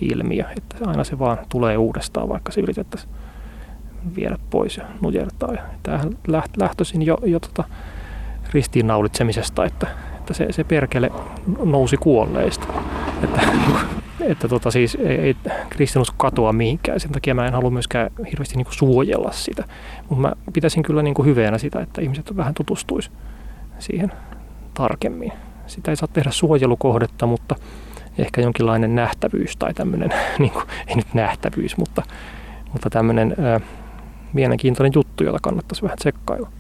ilmiö, 0.01 0.43
että 0.57 0.75
aina 0.85 1.03
se 1.03 1.19
vaan 1.19 1.37
tulee 1.49 1.77
uudestaan, 1.77 2.29
vaikka 2.29 2.51
se 2.51 2.61
yritettäisiin 2.61 3.13
viedä 4.15 4.37
pois 4.49 4.77
ja 4.77 4.85
nujertaa. 5.01 5.53
Ja 5.53 5.61
tämähän 5.83 6.17
lähtöisin 6.57 7.01
jo, 7.01 7.17
jo 7.25 7.39
tota 7.39 7.63
ristiinnaulitsemisesta, 8.53 9.65
että, 9.65 9.87
että 10.17 10.33
se, 10.33 10.47
se 10.51 10.63
perkele 10.63 11.11
nousi 11.65 11.97
kuolleista. 11.97 12.67
Että, 13.23 13.41
että 14.21 14.47
tota 14.47 14.71
siis 14.71 14.95
ei, 14.95 15.17
ei 15.17 15.35
kristinusko 15.69 16.15
katoa 16.17 16.53
mihinkään, 16.53 16.99
sen 16.99 17.11
takia 17.11 17.35
mä 17.35 17.47
en 17.47 17.53
halua 17.53 17.69
myöskään 17.69 18.09
hirveästi 18.31 18.55
niin 18.55 18.65
kuin 18.65 18.75
suojella 18.75 19.31
sitä. 19.31 19.63
Mutta 20.09 20.21
mä 20.21 20.33
pitäisin 20.53 20.83
kyllä 20.83 21.03
niin 21.03 21.13
kuin 21.13 21.25
hyveenä 21.25 21.57
sitä, 21.57 21.81
että 21.81 22.01
ihmiset 22.01 22.37
vähän 22.37 22.53
tutustuisi 22.53 23.11
siihen 23.79 24.11
tarkemmin. 24.73 25.31
Sitä 25.67 25.91
ei 25.91 25.95
saa 25.95 26.09
tehdä 26.13 26.31
suojelukohdetta, 26.31 27.25
mutta 27.25 27.55
ehkä 28.17 28.41
jonkinlainen 28.41 28.95
nähtävyys 28.95 29.57
tai 29.57 29.73
tämmöinen, 29.73 30.09
niin 30.39 30.51
kuin, 30.51 30.65
ei 30.87 30.95
nyt 30.95 31.13
nähtävyys, 31.13 31.77
mutta, 31.77 32.03
mutta 32.73 32.89
tämmöinen 32.89 33.35
ää, 33.39 33.59
mielenkiintoinen 34.33 34.91
juttu, 34.95 35.23
jota 35.23 35.39
kannattaisi 35.41 35.81
vähän 35.81 35.97
tsekkailla. 35.97 36.51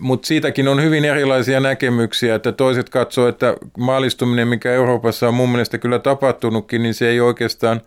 Mutta 0.00 0.26
siitäkin 0.26 0.68
on 0.68 0.82
hyvin 0.82 1.04
erilaisia 1.04 1.60
näkemyksiä, 1.60 2.34
että 2.34 2.52
toiset 2.52 2.88
katsoo, 2.88 3.28
että 3.28 3.56
maalistuminen, 3.78 4.48
mikä 4.48 4.72
Euroopassa 4.72 5.28
on 5.28 5.34
mun 5.34 5.48
mielestä 5.48 5.78
kyllä 5.78 5.98
tapahtunutkin, 5.98 6.82
niin 6.82 6.94
se 6.94 7.08
ei 7.08 7.20
oikeastaan 7.20 7.80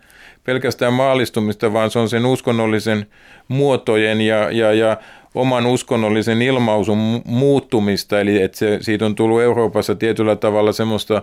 pelkästään 0.44 0.94
maalistumista, 0.94 1.74
vaan 1.74 1.92
se 1.92 2.00
on 2.00 2.10
sen 2.10 2.26
uskonnollisen 2.26 3.08
muotojen 3.48 4.22
ja, 4.22 4.52
ja, 4.52 4.74
ja 4.74 4.98
oman 5.36 5.66
uskonnollisen 5.66 6.42
ilmausun 6.42 7.22
muuttumista, 7.26 8.20
eli 8.20 8.42
että 8.42 8.58
se, 8.58 8.78
siitä 8.82 9.06
on 9.06 9.16
tullut 9.16 9.42
Euroopassa 9.42 9.96
tietyllä 9.96 10.36
tavalla 10.36 10.72
semmoista 10.72 11.22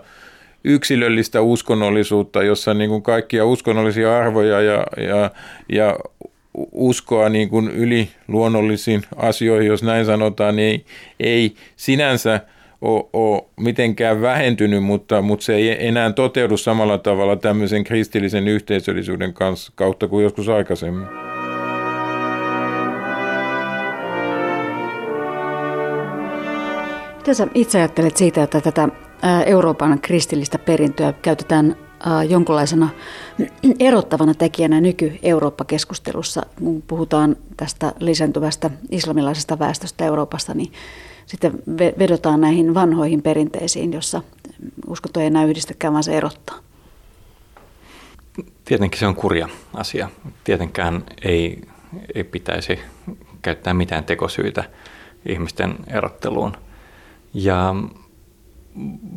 yksilöllistä 0.64 1.40
uskonnollisuutta, 1.40 2.42
jossa 2.42 2.74
niin 2.74 2.90
kuin 2.90 3.02
kaikkia 3.02 3.44
uskonnollisia 3.44 4.18
arvoja 4.18 4.60
ja, 4.60 4.86
ja, 4.96 5.30
ja 5.72 5.96
uskoa 6.72 7.28
niin 7.28 7.48
kuin 7.48 7.68
yli 7.68 8.08
luonnollisiin 8.28 9.02
asioihin, 9.16 9.68
jos 9.68 9.82
näin 9.82 10.06
sanotaan, 10.06 10.56
niin 10.56 10.70
ei, 10.70 10.84
ei 11.20 11.54
sinänsä 11.76 12.40
ole, 12.80 13.04
ole 13.12 13.44
mitenkään 13.60 14.20
vähentynyt, 14.20 14.84
mutta, 14.84 15.22
mutta 15.22 15.44
se 15.44 15.54
ei 15.54 15.86
enää 15.86 16.12
toteudu 16.12 16.56
samalla 16.56 16.98
tavalla 16.98 17.36
tämmöisen 17.36 17.84
kristillisen 17.84 18.48
yhteisöllisyyden 18.48 19.34
kanssa, 19.34 19.72
kautta 19.74 20.08
kuin 20.08 20.22
joskus 20.22 20.48
aikaisemmin. 20.48 21.06
Mitä 27.16 27.34
sä 27.34 27.46
itse 27.54 27.78
ajattelet 27.78 28.16
siitä, 28.16 28.42
että 28.42 28.60
tätä 28.60 28.88
Euroopan 29.46 30.00
kristillistä 30.00 30.58
perintöä 30.58 31.12
käytetään 31.12 31.76
jonkinlaisena 32.28 32.88
erottavana 33.80 34.34
tekijänä 34.34 34.80
nyky-Eurooppa-keskustelussa, 34.80 36.42
kun 36.58 36.82
puhutaan 36.82 37.36
tästä 37.56 37.92
lisääntyvästä 37.98 38.70
islamilaisesta 38.90 39.58
väestöstä 39.58 40.04
Euroopassa, 40.04 40.54
niin 40.54 40.72
sitten 41.26 41.52
vedotaan 41.98 42.40
näihin 42.40 42.74
vanhoihin 42.74 43.22
perinteisiin, 43.22 43.92
jossa 43.92 44.22
uskonto 44.86 45.20
ei 45.20 45.26
enää 45.26 45.44
yhdistäkään, 45.44 45.92
vaan 45.92 46.04
se 46.04 46.16
erottaa. 46.16 46.56
Tietenkin 48.64 49.00
se 49.00 49.06
on 49.06 49.14
kurja 49.14 49.48
asia. 49.74 50.08
Tietenkään 50.44 51.04
ei, 51.24 51.62
ei 52.14 52.24
pitäisi 52.24 52.78
käyttää 53.42 53.74
mitään 53.74 54.04
tekosyitä 54.04 54.64
ihmisten 55.26 55.76
erotteluun. 55.86 56.56
Ja 57.34 57.74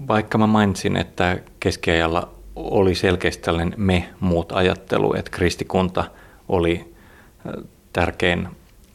vaikka 0.07 0.37
mä 0.37 0.47
mainitsin, 0.47 0.97
että 0.97 1.39
keskiajalla 1.59 2.36
oli 2.57 2.95
selkeästi 2.95 3.43
tällainen 3.43 3.73
me-muut 3.77 4.51
ajattelu, 4.51 5.13
että 5.13 5.31
kristikunta 5.31 6.03
oli 6.47 6.93
tärkein 7.93 8.47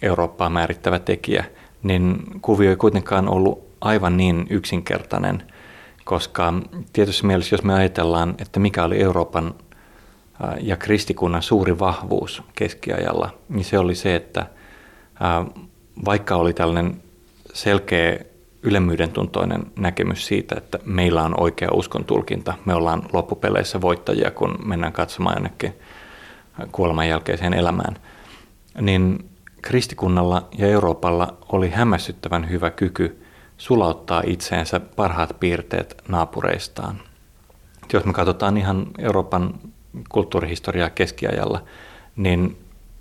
Eurooppaa 0.03 0.51
määrittävä 0.51 0.99
tekijä, 0.99 1.45
niin 1.83 2.17
kuvio 2.43 2.71
ei 2.71 2.77
kuitenkaan 2.77 3.29
ollut 3.29 3.67
aivan 3.81 4.17
niin 4.17 4.47
yksinkertainen, 4.51 5.43
koska 6.05 6.55
tietysti 6.93 7.27
mielessä, 7.27 7.55
jos 7.55 7.63
me 7.63 7.75
ajatellaan, 7.75 8.35
että 8.39 8.61
mikä 8.61 8.85
oli 8.85 9.01
Euroopan 9.03 9.55
ja 10.61 10.77
kristikunnan 10.77 11.43
suuri 11.43 11.79
vahvuus 11.79 12.43
keskiajalla, 12.55 13.31
niin 13.49 13.65
se 13.65 13.79
oli 13.79 13.95
se, 13.95 14.15
että 14.15 14.47
vaikka 16.05 16.37
oli 16.37 16.53
tällainen 16.53 17.03
selkeä 17.55 18.19
ylemmyyden 18.63 19.11
tuntoinen 19.11 19.67
näkemys 19.77 20.27
siitä, 20.27 20.55
että 20.59 20.79
meillä 20.85 21.23
on 21.23 21.41
oikea 21.41 21.69
uskon 21.73 22.05
tulkinta. 22.05 22.55
Me 22.65 22.75
ollaan 22.75 23.03
loppupeleissä 23.13 23.81
voittajia, 23.81 24.31
kun 24.31 24.59
mennään 24.65 24.93
katsomaan 24.93 25.37
jonnekin 25.37 25.75
kuoleman 26.73 27.09
jälkeiseen 27.09 27.55
elämään. 27.55 27.97
Niin 28.81 29.29
kristikunnalla 29.63 30.49
ja 30.59 30.67
Euroopalla 30.67 31.37
oli 31.53 31.71
hämmästyttävän 31.71 32.51
hyvä 32.51 32.71
kyky 32.71 33.23
sulauttaa 33.59 34.23
itseensä 34.27 34.81
parhaat 34.81 35.37
piirteet 35.41 36.03
naapureistaan. 36.09 37.01
Jos 37.93 38.05
me 38.05 38.13
katsotaan 38.13 38.57
ihan 38.57 38.87
Euroopan 38.99 39.55
kulttuurihistoriaa 40.09 40.91
keskiajalla, 40.91 41.63
niin 42.17 42.57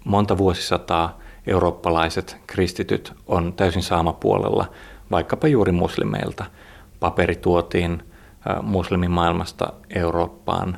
monta 0.05 0.37
vuosisataa 0.37 1.19
eurooppalaiset 1.47 2.37
kristityt 2.47 3.13
on 3.27 3.53
täysin 3.53 3.83
saamapuolella 3.83 4.65
vaikkapa 5.11 5.47
juuri 5.47 5.71
muslimeilta. 5.71 6.45
Paperi 6.99 7.35
tuotiin 7.35 8.03
muslimimaailmasta 8.61 9.73
Eurooppaan, 9.95 10.77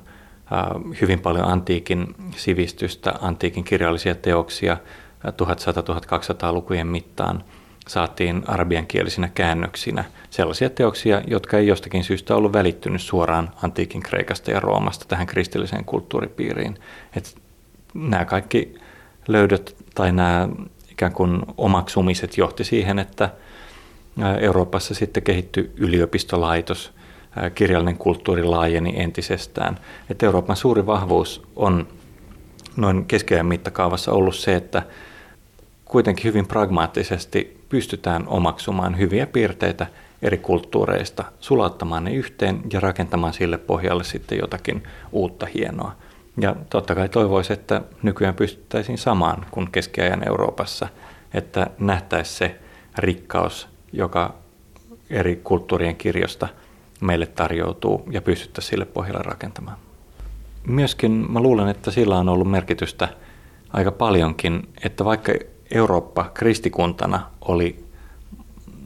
hyvin 1.02 1.20
paljon 1.20 1.48
antiikin 1.48 2.16
sivistystä, 2.36 3.14
antiikin 3.22 3.64
kirjallisia 3.64 4.16
teoksia 4.16 4.78
1100-1200-lukujen 5.28 6.88
mittaan 6.88 7.44
saatiin 7.88 8.44
arabiankielisinä 8.48 9.30
käännöksinä 9.36 10.04
sellaisia 10.30 10.70
teoksia, 10.70 11.22
jotka 11.28 11.58
ei 11.58 11.68
jostakin 11.68 12.04
syystä 12.04 12.36
ollut 12.36 12.54
välittynyt 12.54 13.02
suoraan 13.02 13.52
antiikin 13.64 14.02
Kreikasta 14.02 14.52
ja 14.52 14.60
Roomasta 14.60 15.06
tähän 15.08 15.28
kristilliseen 15.28 15.86
kulttuuripiiriin. 15.86 16.80
Et 17.18 17.38
nämä 17.94 18.26
kaikki 18.26 18.76
löydöt 19.28 19.76
tai 19.96 20.12
nämä 20.12 20.50
ikään 20.92 21.14
kuin 21.14 21.42
omaksumiset 21.58 22.38
johti 22.38 22.64
siihen, 22.64 23.00
että 23.00 23.30
Euroopassa 24.40 24.94
sitten 24.94 25.24
kehittyi 25.24 25.72
yliopistolaitos, 25.78 26.94
kirjallinen 27.56 27.98
kulttuuri 27.98 28.44
laajeni 28.44 28.94
entisestään. 29.02 29.80
Että 30.10 30.26
Euroopan 30.26 30.56
suuri 30.56 30.86
vahvuus 30.86 31.44
on 31.56 31.88
noin 32.78 33.06
keskiajan 33.06 33.46
mittakaavassa 33.46 34.12
ollut 34.12 34.36
se, 34.36 34.56
että 34.56 34.84
kuitenkin 35.86 36.24
hyvin 36.24 36.48
pragmaattisesti 36.48 37.64
pystytään 37.70 38.28
omaksumaan 38.28 38.98
hyviä 38.98 39.28
piirteitä 39.28 39.88
eri 40.22 40.38
kulttuureista, 40.38 41.24
sulattamaan 41.40 42.04
ne 42.04 42.14
yhteen 42.14 42.62
ja 42.74 42.80
rakentamaan 42.80 43.34
sille 43.34 43.58
pohjalle 43.58 44.04
sitten 44.04 44.38
jotakin 44.38 44.84
uutta 45.12 45.46
hienoa. 45.46 45.96
Ja 46.42 46.56
totta 46.70 46.96
kai 46.96 47.10
toivoisi, 47.10 47.54
että 47.54 47.82
nykyään 48.04 48.36
pystyttäisiin 48.36 48.98
samaan 48.98 49.46
kuin 49.52 49.72
keskiajan 49.72 50.28
Euroopassa, 50.28 50.88
että 51.34 51.68
nähtäisi 51.80 52.34
se 52.34 52.56
rikkaus 52.98 53.73
joka 53.94 54.34
eri 55.10 55.42
kulttuurien 55.44 55.96
kirjosta 55.96 56.48
meille 57.02 57.26
tarjoutuu 57.26 58.04
ja 58.12 58.22
pystyttäisiin 58.22 58.70
sille 58.70 58.86
pohjalle 58.86 59.22
rakentamaan. 59.24 59.78
Myöskin 60.68 61.12
mä 61.32 61.40
luulen, 61.40 61.68
että 61.68 61.92
sillä 61.92 62.18
on 62.18 62.30
ollut 62.30 62.52
merkitystä 62.52 63.10
aika 63.74 63.92
paljonkin, 63.92 64.70
että 64.84 65.06
vaikka 65.06 65.34
Eurooppa 65.72 66.32
kristikuntana 66.34 67.30
oli 67.42 67.84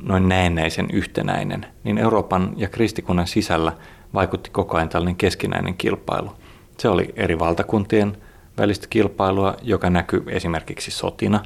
noin 0.01 0.29
näennäisen 0.29 0.87
yhtenäinen, 0.93 1.65
niin 1.83 1.97
Euroopan 1.97 2.53
ja 2.55 2.69
kristikunnan 2.69 3.27
sisällä 3.27 3.73
vaikutti 4.13 4.49
koko 4.49 4.77
ajan 4.77 4.89
tällainen 4.89 5.15
keskinäinen 5.15 5.75
kilpailu. 5.75 6.31
Se 6.77 6.89
oli 6.89 7.13
eri 7.15 7.39
valtakuntien 7.39 8.17
välistä 8.57 8.87
kilpailua, 8.89 9.57
joka 9.61 9.89
näkyy 9.89 10.23
esimerkiksi 10.27 10.91
sotina, 10.91 11.43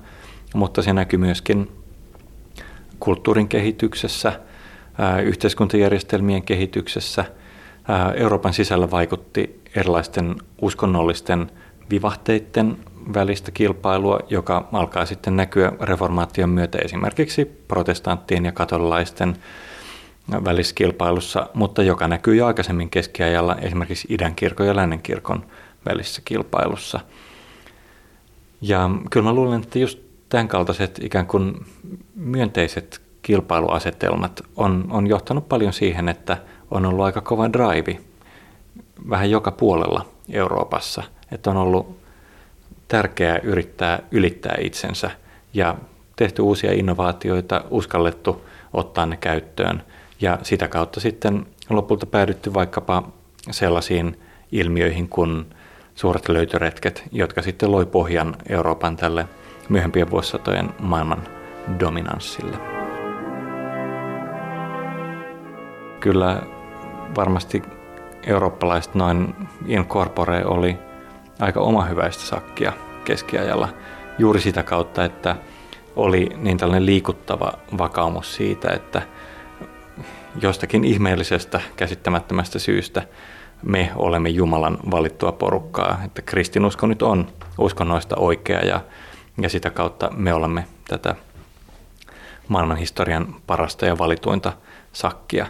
mutta 0.54 0.82
se 0.82 0.94
näkyy 0.94 1.20
myöskin 1.20 1.72
kulttuurin 3.02 3.48
kehityksessä, 3.48 4.40
yhteiskuntajärjestelmien 5.24 6.44
kehityksessä. 6.44 7.26
Euroopan 8.16 8.54
sisällä 8.54 8.92
vaikutti 8.92 9.62
erilaisten 9.76 10.36
uskonnollisten 10.62 11.52
vivahteiden 11.90 12.78
välistä 13.14 13.52
kilpailua, 13.52 14.20
joka 14.30 14.70
alkaa 14.72 15.06
sitten 15.06 15.36
näkyä 15.36 15.72
reformaation 15.80 16.50
myötä 16.50 16.78
esimerkiksi 16.78 17.46
protestanttien 17.68 18.46
ja 18.46 18.52
katolilaisten 18.52 19.36
välisessä 20.46 20.76
kilpailussa, 20.76 21.50
mutta 21.54 21.84
joka 21.84 22.08
näkyy 22.08 22.36
jo 22.36 22.46
aikaisemmin 22.46 22.90
keskiajalla 22.90 23.56
esimerkiksi 23.56 24.08
idän 24.12 24.36
kirkon 24.36 24.68
ja 24.68 24.76
lännen 24.76 25.02
kirkon 25.02 25.46
välisessä 25.90 26.22
kilpailussa. 26.26 27.00
Ja 28.62 28.90
kyllä 29.10 29.24
mä 29.24 29.34
luulen, 29.34 29.62
että 29.62 29.80
just 29.80 30.00
tämän 30.32 30.48
kaltaiset 30.48 31.00
ikään 31.04 31.28
kuin 31.28 31.66
myönteiset 32.16 33.02
kilpailuasetelmat 33.22 34.42
on, 34.56 34.88
on 34.90 35.08
johtanut 35.08 35.50
paljon 35.50 35.74
siihen, 35.74 36.10
että 36.10 36.38
on 36.72 36.86
ollut 36.86 37.06
aika 37.06 37.22
kova 37.22 37.54
drive 37.54 37.98
vähän 39.10 39.32
joka 39.32 39.52
puolella 39.52 40.06
Euroopassa, 40.30 41.04
että 41.32 41.50
on 41.52 41.58
ollut 41.58 41.98
tärkeää 42.88 43.38
yrittää 43.44 44.00
ylittää 44.12 44.56
itsensä 44.60 45.12
ja 45.54 45.76
tehty 46.16 46.42
uusia 46.42 46.72
innovaatioita, 46.72 47.64
uskallettu 47.70 48.48
ottaa 48.74 49.06
ne 49.06 49.18
käyttöön 49.18 49.84
ja 50.22 50.40
sitä 50.44 50.68
kautta 50.68 51.00
sitten 51.00 51.46
lopulta 51.70 52.06
päädytty 52.06 52.54
vaikkapa 52.54 53.04
sellaisiin 53.52 54.20
ilmiöihin 54.52 55.10
kuin 55.10 55.46
suuret 55.96 56.30
löytöretket, 56.30 57.04
jotka 57.12 57.42
sitten 57.42 57.72
loi 57.72 57.86
pohjan 57.86 58.36
Euroopan 58.50 58.98
tälle 58.98 59.28
myöhempien 59.70 60.12
vuosisatojen 60.12 60.70
maailman 60.80 61.24
dominanssille. 61.80 62.58
Kyllä 66.00 66.42
varmasti 67.16 67.62
eurooppalaiset 68.28 68.96
noin 68.96 69.36
in 69.66 69.86
corpore 69.86 70.46
oli 70.46 70.78
aika 71.40 71.60
oma 71.60 71.86
hyväistä 71.86 72.24
sakkia 72.24 72.74
keskiajalla 73.06 73.70
juuri 74.18 74.42
sitä 74.42 74.64
kautta, 74.64 75.06
että 75.06 75.36
oli 75.96 76.30
niin 76.38 76.58
tällainen 76.58 76.86
liikuttava 76.86 77.54
vakaumus 77.78 78.36
siitä, 78.36 78.72
että 78.74 79.02
jostakin 80.42 80.84
ihmeellisestä 80.84 81.62
käsittämättömästä 81.76 82.60
syystä 82.60 83.04
me 83.64 83.92
olemme 83.96 84.30
Jumalan 84.30 84.78
valittua 84.92 85.32
porukkaa, 85.32 86.02
että 86.06 86.22
kristinusko 86.22 86.88
nyt 86.88 87.02
on 87.02 87.28
uskonnoista 87.58 88.16
oikea 88.16 88.60
ja 88.60 88.82
ja 89.42 89.50
sitä 89.50 89.70
kautta 89.70 90.12
me 90.16 90.34
olemme 90.34 90.66
tätä 90.88 91.16
maailman 92.48 92.78
historian 92.78 93.36
parasta 93.48 93.86
ja 93.86 93.98
valituinta 93.98 94.54
sakkia. 94.94 95.48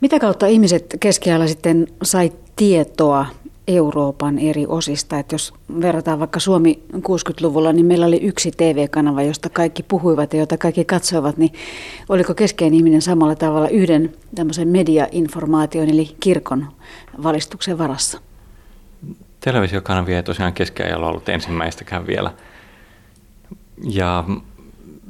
Mitä 0.00 0.18
kautta 0.18 0.46
ihmiset 0.46 0.96
keskiajalla 1.00 1.46
sitten 1.46 1.86
sai 2.02 2.32
tietoa 2.56 3.26
Euroopan 3.68 4.38
eri 4.38 4.66
osista? 4.68 5.18
Että 5.18 5.34
jos 5.34 5.54
verrataan 5.80 6.18
vaikka 6.18 6.40
Suomi 6.40 6.82
60-luvulla, 6.96 7.72
niin 7.72 7.86
meillä 7.86 8.06
oli 8.06 8.20
yksi 8.22 8.50
TV-kanava, 8.56 9.22
josta 9.22 9.48
kaikki 9.48 9.82
puhuivat 9.82 10.34
ja 10.34 10.40
jota 10.40 10.58
kaikki 10.58 10.84
katsoivat, 10.84 11.36
niin 11.36 11.52
oliko 12.08 12.34
keskeinen 12.34 12.76
ihminen 12.76 13.02
samalla 13.02 13.36
tavalla 13.36 13.68
yhden 13.68 14.12
tämmöisen 14.34 14.68
mediainformaation 14.68 15.88
eli 15.88 16.16
kirkon 16.20 16.66
valistuksen 17.22 17.78
varassa? 17.78 18.20
Televisiokanavia 19.40 20.16
ei 20.16 20.22
tosiaan 20.22 20.52
keskiajalla 20.52 21.06
ollut 21.06 21.28
ensimmäistäkään 21.28 22.06
vielä. 22.06 22.32
Ja 23.84 24.24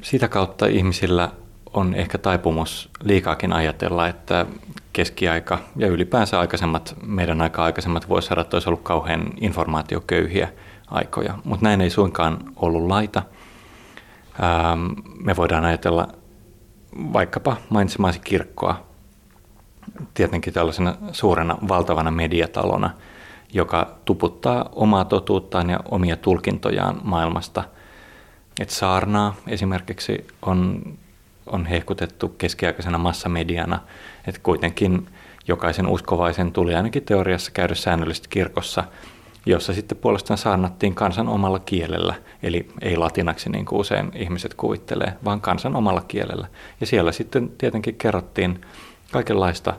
sitä 0.03 0.29
kautta 0.29 0.67
ihmisillä 0.67 1.31
on 1.73 1.95
ehkä 1.95 2.19
taipumus 2.19 2.91
liikaakin 3.03 3.53
ajatella, 3.53 4.09
että 4.09 4.47
keskiaika 4.93 5.59
ja 5.77 5.87
ylipäänsä 5.87 6.41
aikaisemmat, 6.41 6.97
meidän 7.07 7.41
aika 7.41 7.65
aikaisemmat 7.65 8.09
vuosisadat 8.09 8.55
olisi 8.55 8.69
ollut 8.69 8.83
kauhean 8.83 9.33
informaatioköyhiä 9.41 10.49
aikoja, 10.87 11.39
mutta 11.45 11.67
näin 11.67 11.81
ei 11.81 11.91
suinkaan 11.91 12.39
ollut 12.57 12.87
laita. 12.87 13.23
Ähm, 14.43 14.87
me 15.25 15.37
voidaan 15.37 15.65
ajatella 15.65 16.09
vaikkapa 17.13 17.57
mainitsemaasi 17.69 18.21
kirkkoa 18.21 18.87
tietenkin 20.15 20.53
tällaisena 20.53 20.95
suurena 21.13 21.59
valtavana 21.69 22.11
mediatalona, 22.11 22.91
joka 23.53 23.97
tuputtaa 24.05 24.69
omaa 24.73 25.05
totuuttaan 25.05 25.71
ja 25.71 25.81
omia 25.91 26.17
tulkintojaan 26.17 27.01
maailmasta. 27.05 27.65
Et 28.61 28.71
saarnaa 28.71 29.37
esimerkiksi 29.47 30.27
on, 30.43 30.83
on 31.47 31.67
hehkutettu 31.67 32.29
keskiaikaisena 32.29 32.99
massamediana, 32.99 33.81
että 34.27 34.41
kuitenkin 34.43 35.09
jokaisen 35.49 35.87
uskovaisen 35.87 36.53
tuli 36.53 36.75
ainakin 36.75 37.03
teoriassa 37.03 37.51
käydä 37.51 37.75
säännöllisesti 37.75 38.29
kirkossa, 38.29 38.85
jossa 39.47 39.73
sitten 39.73 39.99
puolestaan 39.99 40.39
saarnattiin 40.39 40.95
kansan 40.95 41.29
omalla 41.29 41.59
kielellä, 41.59 42.15
eli 42.43 42.69
ei 42.81 42.97
latinaksi 42.97 43.51
niin 43.51 43.67
kuin 43.67 43.81
usein 43.81 44.13
ihmiset 44.15 44.55
kuvittelee, 44.55 45.13
vaan 45.25 45.41
kansan 45.41 45.77
omalla 45.77 46.01
kielellä. 46.09 46.47
Ja 46.81 46.87
siellä 46.87 47.13
sitten 47.13 47.53
tietenkin 47.59 47.95
kerrottiin 47.95 48.61
kaikenlaista 49.13 49.75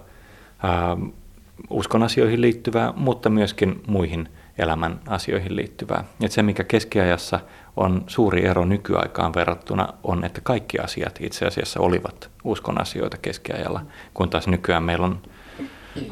uskon 1.69 2.03
asioihin 2.03 2.41
liittyvää, 2.41 2.93
mutta 2.95 3.29
myöskin 3.29 3.83
muihin 3.87 4.29
elämän 4.57 4.99
asioihin 5.07 5.55
liittyvää. 5.55 6.03
Et 6.23 6.31
se, 6.31 6.43
mikä 6.43 6.63
keskiajassa 6.63 7.39
on 7.77 8.03
suuri 8.07 8.45
ero 8.45 8.65
nykyaikaan 8.65 9.33
verrattuna, 9.33 9.87
on, 10.03 10.25
että 10.25 10.41
kaikki 10.43 10.79
asiat 10.79 11.19
itse 11.21 11.45
asiassa 11.45 11.79
olivat 11.79 12.29
uskon 12.43 12.81
asioita 12.81 13.17
keskiajalla, 13.17 13.81
kun 14.13 14.29
taas 14.29 14.47
nykyään 14.47 14.83
meillä 14.83 15.05
on 15.05 15.21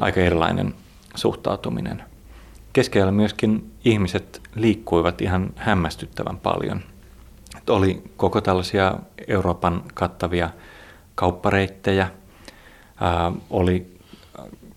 aika 0.00 0.20
erilainen 0.20 0.74
suhtautuminen. 1.14 2.02
Keskiajalla 2.72 3.12
myöskin 3.12 3.72
ihmiset 3.84 4.42
liikkuivat 4.54 5.20
ihan 5.20 5.50
hämmästyttävän 5.56 6.38
paljon. 6.38 6.80
Et 7.58 7.70
oli 7.70 8.02
koko 8.16 8.40
tällaisia 8.40 8.94
Euroopan 9.28 9.82
kattavia 9.94 10.50
kauppareittejä, 11.14 12.10
oli 13.50 13.99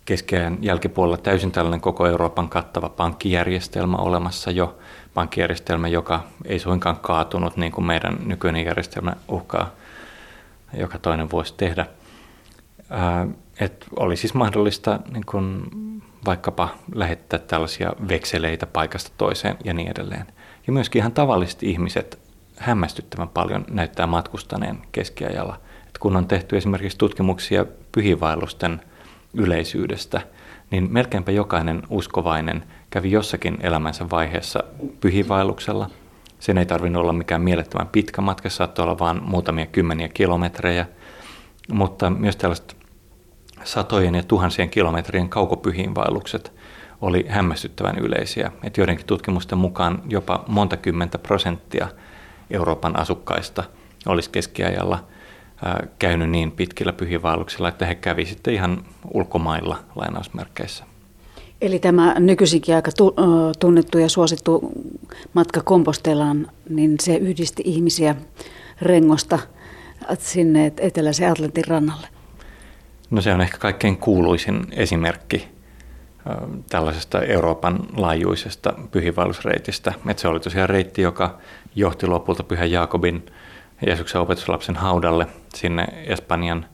keskiajan 0.05 0.57
jälkipuolella 0.61 1.17
täysin 1.17 1.51
tällainen 1.51 1.81
koko 1.81 2.07
Euroopan 2.07 2.49
kattava 2.49 2.89
pankkijärjestelmä 2.89 3.97
olemassa 3.97 4.51
jo. 4.51 4.77
Pankkijärjestelmä, 5.13 5.87
joka 5.87 6.23
ei 6.45 6.59
suinkaan 6.59 6.97
kaatunut 6.97 7.57
niin 7.57 7.71
kuin 7.71 7.85
meidän 7.85 8.17
nykyinen 8.25 8.65
järjestelmä 8.65 9.13
uhkaa 9.27 9.69
joka 10.77 10.97
toinen 10.97 11.31
vuosi 11.31 11.53
tehdä. 11.57 11.85
Et 13.59 13.85
oli 13.95 14.15
siis 14.15 14.33
mahdollista 14.33 14.99
niin 15.11 15.25
kuin 15.25 15.63
vaikkapa 16.25 16.69
lähettää 16.95 17.39
tällaisia 17.39 17.93
vekseleitä 18.07 18.65
paikasta 18.65 19.11
toiseen 19.17 19.57
ja 19.63 19.73
niin 19.73 19.91
edelleen. 19.91 20.25
Ja 20.67 20.73
myöskin 20.73 20.99
ihan 20.99 21.11
tavalliset 21.11 21.63
ihmiset 21.63 22.19
hämmästyttävän 22.57 23.29
paljon 23.29 23.65
näyttää 23.69 24.07
matkustaneen 24.07 24.81
keskiajalla. 24.91 25.59
Et 25.87 25.97
kun 25.97 26.15
on 26.15 26.27
tehty 26.27 26.57
esimerkiksi 26.57 26.97
tutkimuksia 26.97 27.65
pyhivailusten– 27.91 28.81
yleisyydestä, 29.33 30.21
niin 30.71 30.87
melkeinpä 30.91 31.31
jokainen 31.31 31.83
uskovainen 31.89 32.63
kävi 32.89 33.11
jossakin 33.11 33.57
elämänsä 33.61 34.09
vaiheessa 34.09 34.63
pyhivailuksella. 34.99 35.89
Sen 36.39 36.57
ei 36.57 36.65
tarvinnut 36.65 37.01
olla 37.01 37.13
mikään 37.13 37.41
mielettömän 37.41 37.87
pitkä 37.87 38.21
matka, 38.21 38.49
saattoi 38.49 38.83
olla 38.83 38.99
vain 38.99 39.23
muutamia 39.23 39.65
kymmeniä 39.65 40.07
kilometrejä, 40.07 40.85
mutta 41.71 42.09
myös 42.09 42.35
tällaiset 42.35 42.77
satojen 43.63 44.15
ja 44.15 44.23
tuhansien 44.23 44.69
kilometrien 44.69 45.29
kaukopyhiinvaellukset 45.29 46.53
oli 47.01 47.25
hämmästyttävän 47.29 47.97
yleisiä. 47.99 48.51
Et 48.63 48.77
joidenkin 48.77 49.05
tutkimusten 49.05 49.57
mukaan 49.57 50.01
jopa 50.09 50.43
monta 50.47 50.77
kymmentä 50.77 51.17
prosenttia 51.17 51.87
Euroopan 52.51 52.99
asukkaista 52.99 53.63
olisi 54.05 54.29
keskiajalla– 54.29 55.03
käynyt 55.99 56.29
niin 56.29 56.51
pitkillä 56.51 56.93
pyhiinvaelluksilla, 56.93 57.69
että 57.69 57.85
he 57.85 57.95
kävi 57.95 58.25
sitten 58.25 58.53
ihan 58.53 58.83
ulkomailla 59.13 59.79
lainausmerkeissä. 59.95 60.83
Eli 61.61 61.79
tämä 61.79 62.15
nykyisinkin 62.19 62.75
aika 62.75 62.91
tunnettu 63.59 63.97
ja 63.97 64.09
suosittu 64.09 64.71
matka 65.33 65.61
Kompostelaan, 65.61 66.47
niin 66.69 66.95
se 67.01 67.15
yhdisti 67.15 67.63
ihmisiä 67.65 68.15
Rengosta 68.81 69.39
sinne 70.19 70.73
eteläisen 70.77 71.31
Atlantin 71.31 71.67
rannalle. 71.67 72.07
No 73.11 73.21
se 73.21 73.33
on 73.33 73.41
ehkä 73.41 73.57
kaikkein 73.57 73.97
kuuluisin 73.97 74.67
esimerkki 74.71 75.47
tällaisesta 76.69 77.21
Euroopan 77.21 77.79
laajuisesta 77.97 78.73
pyhiinvaellusreitistä. 78.91 79.93
Että 80.09 80.21
se 80.21 80.27
oli 80.27 80.39
tosiaan 80.39 80.69
reitti, 80.69 81.01
joka 81.01 81.37
johti 81.75 82.07
lopulta 82.07 82.43
Pyhän 82.43 82.71
Jaakobin 82.71 83.25
Jeesuksen 83.85 84.21
opetuslapsen 84.21 84.75
haudalle 84.75 85.27
sinne 85.55 85.87
Espanjan 86.05 86.65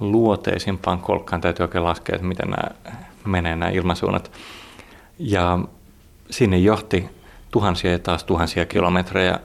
luoteisimpaan 0.00 0.98
kolkkaan. 1.00 1.40
Täytyy 1.40 1.64
oikein 1.64 1.84
laskea, 1.84 2.14
että 2.14 2.26
miten 2.26 2.50
nämä 2.50 2.96
menee 3.24 3.56
nämä 3.56 3.70
ilmasuunnat. 3.70 4.32
Ja 5.18 5.58
sinne 6.30 6.58
johti 6.58 7.08
tuhansia 7.50 7.92
ja 7.92 7.98
taas 7.98 8.24
tuhansia 8.24 8.66
kilometrejä 8.66 9.40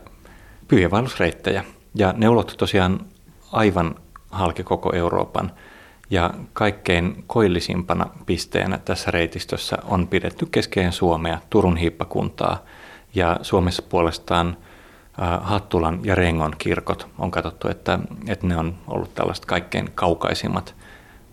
pyhiinvaellusreittejä. 0.67 1.63
Ja 1.95 2.13
ne 2.17 2.29
ulottu 2.29 2.55
tosiaan 2.55 2.99
aivan 3.51 3.95
halki 4.31 4.63
koko 4.63 4.93
Euroopan. 4.95 5.51
Ja 6.09 6.33
kaikkein 6.53 7.23
koillisimpana 7.27 8.09
pisteenä 8.25 8.77
tässä 8.77 9.11
reitistössä 9.11 9.77
on 9.83 10.07
pidetty 10.07 10.45
keskeinen 10.45 10.93
Suomea, 10.93 11.39
Turun 11.49 11.77
hiippakuntaa. 11.77 12.63
Ja 13.15 13.39
Suomessa 13.41 13.81
puolestaan 13.81 14.57
Hattulan 15.41 15.99
ja 16.03 16.15
Rengon 16.15 16.53
kirkot 16.57 17.07
on 17.17 17.31
katsottu, 17.31 17.67
että, 17.67 17.99
että 18.27 18.47
ne 18.47 18.57
on 18.57 18.75
ollut 18.87 19.15
tällaiset 19.15 19.45
kaikkein 19.45 19.89
kaukaisimmat 19.95 20.75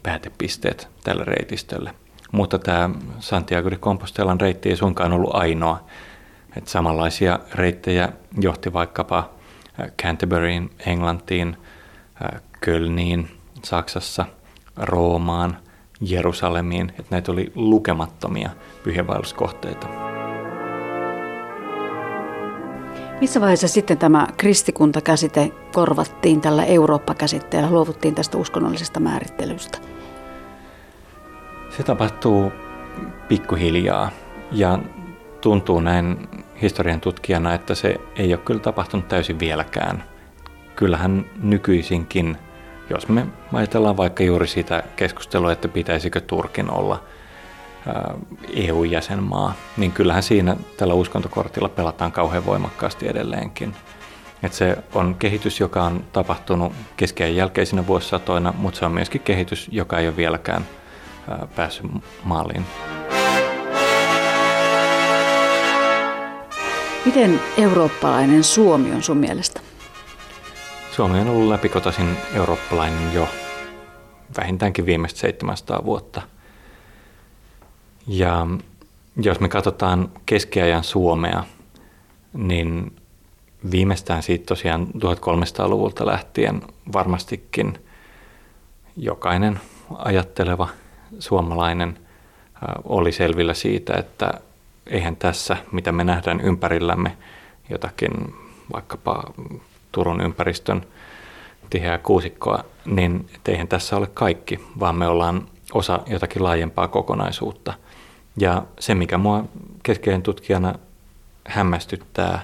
päätepisteet 0.03 0.89
tälle 1.05 1.25
reitistölle. 1.25 1.95
Mutta 2.33 2.59
tämä 2.59 2.91
Santiago 3.19 3.71
de 3.71 3.77
Compostelan 3.77 4.41
reitti 4.41 4.69
ei 4.69 4.77
suinkaan 4.77 5.13
ollut 5.13 5.35
ainoa. 5.35 5.85
Että 6.57 6.71
samanlaisia 6.71 7.39
reittejä 7.55 8.09
johti 8.41 8.73
vaikkapa 8.73 9.31
Canterburyin, 10.03 10.71
Englantiin, 10.87 11.57
Kölniin, 12.61 13.31
Saksassa, 13.65 14.27
Roomaan, 14.77 15.57
Jerusalemiin. 16.01 16.89
Että 16.89 17.07
näitä 17.11 17.33
oli 17.33 17.53
lukemattomia 17.55 18.51
pyhiinvaelluskohteita. 18.83 20.14
Missä 23.21 23.41
vaiheessa 23.41 23.69
sitten 23.69 23.99
tämä 23.99 24.27
kristikuntakäsite 24.37 25.53
korvattiin 25.73 26.41
tällä 26.41 26.65
Eurooppa-käsitteellä, 26.65 27.71
luovuttiin 27.71 28.15
tästä 28.15 28.39
uskonnollisesta 28.39 29.01
määrittelystä? 29.01 29.79
Se 31.77 31.83
tapahtuu 31.83 32.53
pikkuhiljaa 33.29 34.11
ja 34.53 34.79
tuntuu 35.41 35.81
näin 35.81 36.29
historian 36.63 37.01
tutkijana, 37.01 37.55
että 37.55 37.75
se 37.75 38.01
ei 38.17 38.35
ole 38.35 38.41
kyllä 38.45 38.61
tapahtunut 38.61 39.09
täysin 39.09 39.39
vieläkään. 39.39 40.05
Kyllähän 40.77 41.25
nykyisinkin, 41.43 42.37
jos 42.91 43.09
me 43.09 43.27
ajatellaan 43.53 43.97
vaikka 43.97 44.25
juuri 44.25 44.47
sitä 44.47 44.83
keskustelua, 44.97 45.53
että 45.53 45.69
pitäisikö 45.69 46.21
Turkin 46.21 46.71
olla– 46.71 47.03
EU-jäsenmaa, 48.55 49.55
niin 49.77 49.93
kyllähän 49.93 50.23
siinä 50.23 50.57
tällä 50.77 50.95
uskontokortilla 50.95 51.69
pelataan 51.69 52.13
kauhean 52.13 52.47
voimakkaasti 52.47 53.09
edelleenkin. 53.09 53.75
Et 54.43 54.53
se 54.53 54.77
on 54.95 55.15
kehitys, 55.15 55.61
joka 55.61 55.83
on 55.83 56.05
tapahtunut 56.13 56.73
keskeisen 56.97 57.37
jälkeisinä 57.37 57.87
vuosisatoina, 57.87 58.55
mutta 58.59 58.79
se 58.79 58.87
on 58.87 58.93
myöskin 58.93 59.21
kehitys, 59.21 59.69
joka 59.73 59.99
ei 59.99 60.09
ole 60.09 60.17
vieläkään 60.17 60.67
päässyt 61.57 61.87
maaliin. 62.25 62.67
Miten 67.05 67.41
eurooppalainen 67.57 68.45
Suomi 68.45 68.93
on 68.93 69.03
sun 69.03 69.17
mielestä? 69.17 69.61
Suomi 70.91 71.21
on 71.21 71.29
ollut 71.29 71.49
läpikotaisin 71.49 72.17
eurooppalainen 72.35 73.15
jo 73.15 73.29
vähintäänkin 74.39 74.87
viimeiset 74.87 75.19
700 75.19 75.85
vuotta– 75.85 76.23
ja 78.07 78.47
jos 79.17 79.41
me 79.41 79.49
katsotaan 79.49 80.11
keskiajan 80.27 80.85
Suomea, 80.85 81.45
niin 82.33 82.97
viimeistään 83.71 84.23
siitä 84.23 84.47
tosiaan 84.47 84.87
1300-luvulta 84.87 86.07
lähtien 86.07 86.63
varmastikin 86.93 87.79
jokainen 88.97 89.61
ajatteleva 89.99 90.69
suomalainen 91.19 91.99
oli 92.85 93.13
selvillä 93.13 93.55
siitä, 93.55 93.95
että 93.97 94.41
eihän 94.87 95.17
tässä, 95.17 95.57
mitä 95.73 95.93
me 95.93 96.05
nähdään 96.05 96.41
ympärillämme, 96.41 97.17
jotakin 97.71 98.35
vaikkapa 98.73 99.25
Turun 99.93 100.21
ympäristön 100.21 100.87
tiheää 101.71 101.99
kuusikkoa, 101.99 102.65
niin 102.85 103.29
eihän 103.49 103.69
tässä 103.69 103.97
ole 103.97 104.07
kaikki, 104.07 104.61
vaan 104.81 104.97
me 104.97 105.09
ollaan 105.09 105.49
osa 105.73 106.01
jotakin 106.07 106.43
laajempaa 106.43 106.89
kokonaisuutta. 106.89 107.75
Ja 108.37 108.63
se, 108.79 108.95
mikä 108.95 109.19
mua 109.19 109.45
keskeinen 109.83 110.23
tutkijana 110.23 110.75
hämmästyttää 111.47 112.43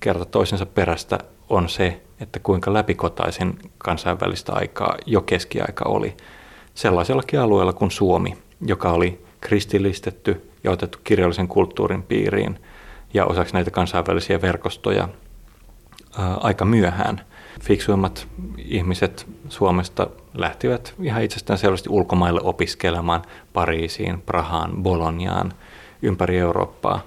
kerta 0.00 0.24
toisensa 0.24 0.66
perästä, 0.66 1.18
on 1.48 1.68
se, 1.68 2.02
että 2.20 2.38
kuinka 2.38 2.72
läpikotaisin 2.72 3.58
kansainvälistä 3.78 4.52
aikaa 4.52 4.96
jo 5.06 5.20
keskiaika 5.20 5.84
oli 5.84 6.16
sellaisellakin 6.74 7.40
alueella 7.40 7.72
kuin 7.72 7.90
Suomi, 7.90 8.38
joka 8.66 8.92
oli 8.92 9.24
kristillistetty 9.40 10.50
ja 10.64 10.70
otettu 10.70 10.98
kirjallisen 11.04 11.48
kulttuurin 11.48 12.02
piiriin 12.02 12.58
ja 13.14 13.26
osaksi 13.26 13.54
näitä 13.54 13.70
kansainvälisiä 13.70 14.40
verkostoja 14.40 15.08
ää, 16.18 16.34
aika 16.34 16.64
myöhään. 16.64 17.20
Fiksuimmat 17.62 18.28
ihmiset 18.58 19.26
Suomesta 19.48 20.06
lähtivät 20.34 20.94
ihan 21.02 21.22
itsestään 21.22 21.58
selvästi 21.58 21.88
ulkomaille 21.88 22.40
opiskelemaan 22.44 23.22
Pariisiin, 23.52 24.20
Prahaan, 24.20 24.82
Boloniaan, 24.82 25.52
ympäri 26.02 26.38
Eurooppaa. 26.38 27.00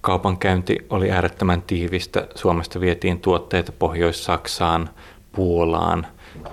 Kaupankäynti 0.00 0.76
oli 0.90 1.10
äärettömän 1.10 1.62
tiivistä. 1.62 2.28
Suomesta 2.34 2.80
vietiin 2.80 3.20
tuotteita 3.20 3.72
Pohjois-Saksaan, 3.72 4.90
Puolaan, 5.32 6.06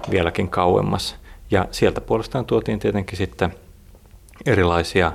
vieläkin 0.10 0.50
kauemmas. 0.50 1.16
Ja 1.52 1.68
sieltä 1.72 2.02
puolestaan 2.02 2.46
tuotiin 2.46 2.80
tietenkin 2.80 3.18
sitten 3.18 3.54
erilaisia 4.46 5.12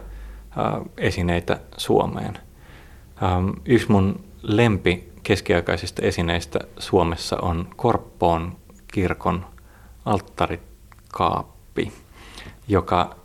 esineitä 0.99 1.59
Suomeen. 1.77 2.38
Yksi 3.64 3.93
mun 3.93 4.21
lempi 4.43 5.12
keskiaikaisista 5.23 6.03
esineistä 6.03 6.59
Suomessa 6.79 7.37
on 7.43 7.69
Korppoon 7.77 8.57
kirkon 8.93 9.47
alttarikaappi, 10.05 11.93
joka, 12.69 13.17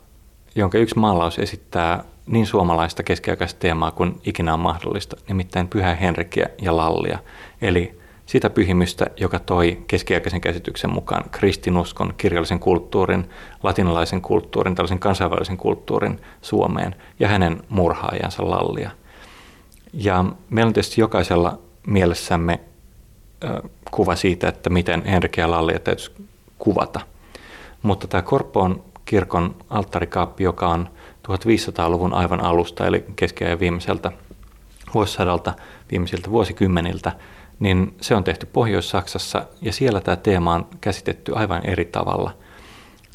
jonka 0.54 0.78
yksi 0.78 0.98
maalaus 0.98 1.38
esittää 1.38 2.04
niin 2.26 2.46
suomalaista 2.46 3.02
keskiaikaista 3.02 3.60
teemaa 3.60 3.90
kuin 3.90 4.20
ikinä 4.24 4.54
on 4.54 4.60
mahdollista, 4.60 5.16
nimittäin 5.28 5.68
Pyhä 5.68 5.94
Henrikiä 5.94 6.48
ja 6.62 6.76
Lallia, 6.76 7.18
eli 7.62 7.98
sitä 8.26 8.50
pyhimystä, 8.50 9.06
joka 9.16 9.38
toi 9.38 9.84
keskiaikaisen 9.86 10.40
käsityksen 10.40 10.90
mukaan 10.90 11.30
kristinuskon, 11.30 12.14
kirjallisen 12.16 12.60
kulttuurin, 12.60 13.30
latinalaisen 13.62 14.20
kulttuurin, 14.20 14.74
tällaisen 14.74 14.98
kansainvälisen 14.98 15.56
kulttuurin 15.56 16.20
Suomeen 16.42 16.94
ja 17.20 17.28
hänen 17.28 17.62
murhaajansa 17.68 18.50
Lallia. 18.50 18.90
Ja 19.92 20.24
meillä 20.50 20.68
on 20.68 20.72
tietysti 20.74 21.00
jokaisella 21.00 21.58
mielessämme 21.86 22.60
kuva 23.90 24.16
siitä, 24.16 24.48
että 24.48 24.70
miten 24.70 25.04
Henrikia 25.04 25.44
ja 25.44 25.50
Lallia 25.50 25.78
täytyisi 25.78 26.12
kuvata. 26.58 27.00
Mutta 27.82 28.06
tämä 28.06 28.22
Korpoon 28.22 28.84
kirkon 29.04 29.56
alttarikaappi, 29.70 30.44
joka 30.44 30.68
on 30.68 30.88
1500-luvun 31.28 32.14
aivan 32.14 32.40
alusta, 32.40 32.86
eli 32.86 33.04
keskiajan 33.16 33.60
viimeiseltä 33.60 34.12
vuosisadalta, 34.94 35.54
viimeisiltä 35.90 36.30
vuosikymmeniltä, 36.30 37.12
niin 37.60 37.96
se 38.00 38.14
on 38.14 38.24
tehty 38.24 38.46
Pohjois-Saksassa 38.46 39.46
ja 39.62 39.72
siellä 39.72 40.00
tämä 40.00 40.16
teema 40.16 40.54
on 40.54 40.66
käsitetty 40.80 41.32
aivan 41.34 41.66
eri 41.66 41.84
tavalla. 41.84 42.34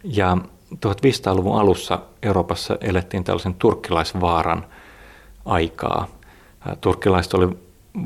Ja 0.04 0.38
1500-luvun 0.74 1.60
alussa 1.60 2.00
Euroopassa 2.24 2.78
elettiin 2.82 3.24
tällaisen 3.24 3.54
turkkilaisvaaran 3.54 4.66
aikaa. 5.46 6.08
Turkkilaiset 6.82 7.34
oli 7.34 7.58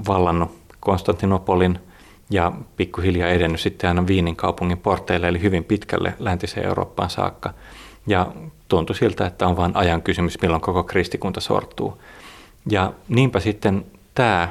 vallannut 0.08 0.52
Konstantinopolin 0.80 1.80
ja 2.30 2.52
pikkuhiljaa 2.78 3.30
edennyt 3.30 3.62
sitten 3.62 3.88
aina 3.88 4.08
Viinin 4.08 4.36
kaupungin 4.36 4.78
porteille, 4.78 5.28
eli 5.28 5.42
hyvin 5.42 5.64
pitkälle 5.64 6.14
läntiseen 6.20 6.66
Eurooppaan 6.66 7.10
saakka. 7.10 7.54
Ja 8.08 8.32
tuntui 8.68 8.96
siltä, 8.96 9.26
että 9.26 9.48
on 9.48 9.58
vain 9.58 9.76
ajan 9.76 10.02
kysymys, 10.02 10.42
milloin 10.42 10.62
koko 10.62 10.84
kristikunta 10.84 11.42
sortuu. 11.42 12.02
Ja 12.70 12.94
niinpä 13.10 13.40
sitten 13.40 13.86
tämä 14.16 14.50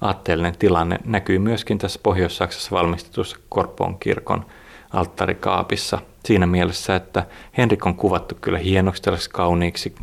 aatteellinen 0.00 0.58
tilanne 0.58 0.98
näkyy 1.04 1.38
myöskin 1.38 1.78
tässä 1.78 2.00
Pohjois-Saksassa 2.02 2.70
valmistetussa 2.70 3.36
Korpoon 3.48 3.98
kirkon 3.98 4.46
alttarikaapissa 4.90 5.98
siinä 6.24 6.46
mielessä, 6.46 6.96
että 6.96 7.26
Henrik 7.58 7.86
on 7.86 7.94
kuvattu 7.94 8.34
kyllä 8.40 8.58
hienoksi 8.58 9.30
kauniiksi 9.32 9.94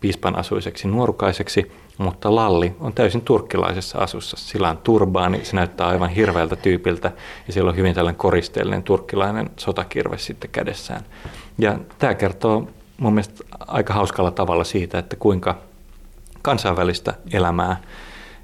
piispan 0.00 0.36
asuiseksi 0.36 0.88
nuorukaiseksi, 0.88 1.72
mutta 2.00 2.34
Lalli 2.34 2.76
on 2.80 2.92
täysin 2.92 3.20
turkkilaisessa 3.20 3.98
asussa. 3.98 4.36
Sillä 4.36 4.70
on 4.70 4.78
turbaani, 4.78 5.44
se 5.44 5.56
näyttää 5.56 5.86
aivan 5.86 6.10
hirveältä 6.10 6.56
tyypiltä 6.56 7.12
ja 7.46 7.52
siellä 7.52 7.68
on 7.68 7.76
hyvin 7.76 7.94
tällainen 7.94 8.18
koristeellinen 8.18 8.82
turkkilainen 8.82 9.50
sotakirve 9.56 10.18
sitten 10.18 10.50
kädessään. 10.50 11.04
Ja 11.58 11.78
tämä 11.98 12.14
kertoo 12.14 12.68
mun 12.98 13.14
mielestä 13.14 13.44
aika 13.58 13.94
hauskalla 13.94 14.30
tavalla 14.30 14.64
siitä, 14.64 14.98
että 14.98 15.16
kuinka 15.16 15.58
kansainvälistä 16.42 17.14
elämää 17.32 17.80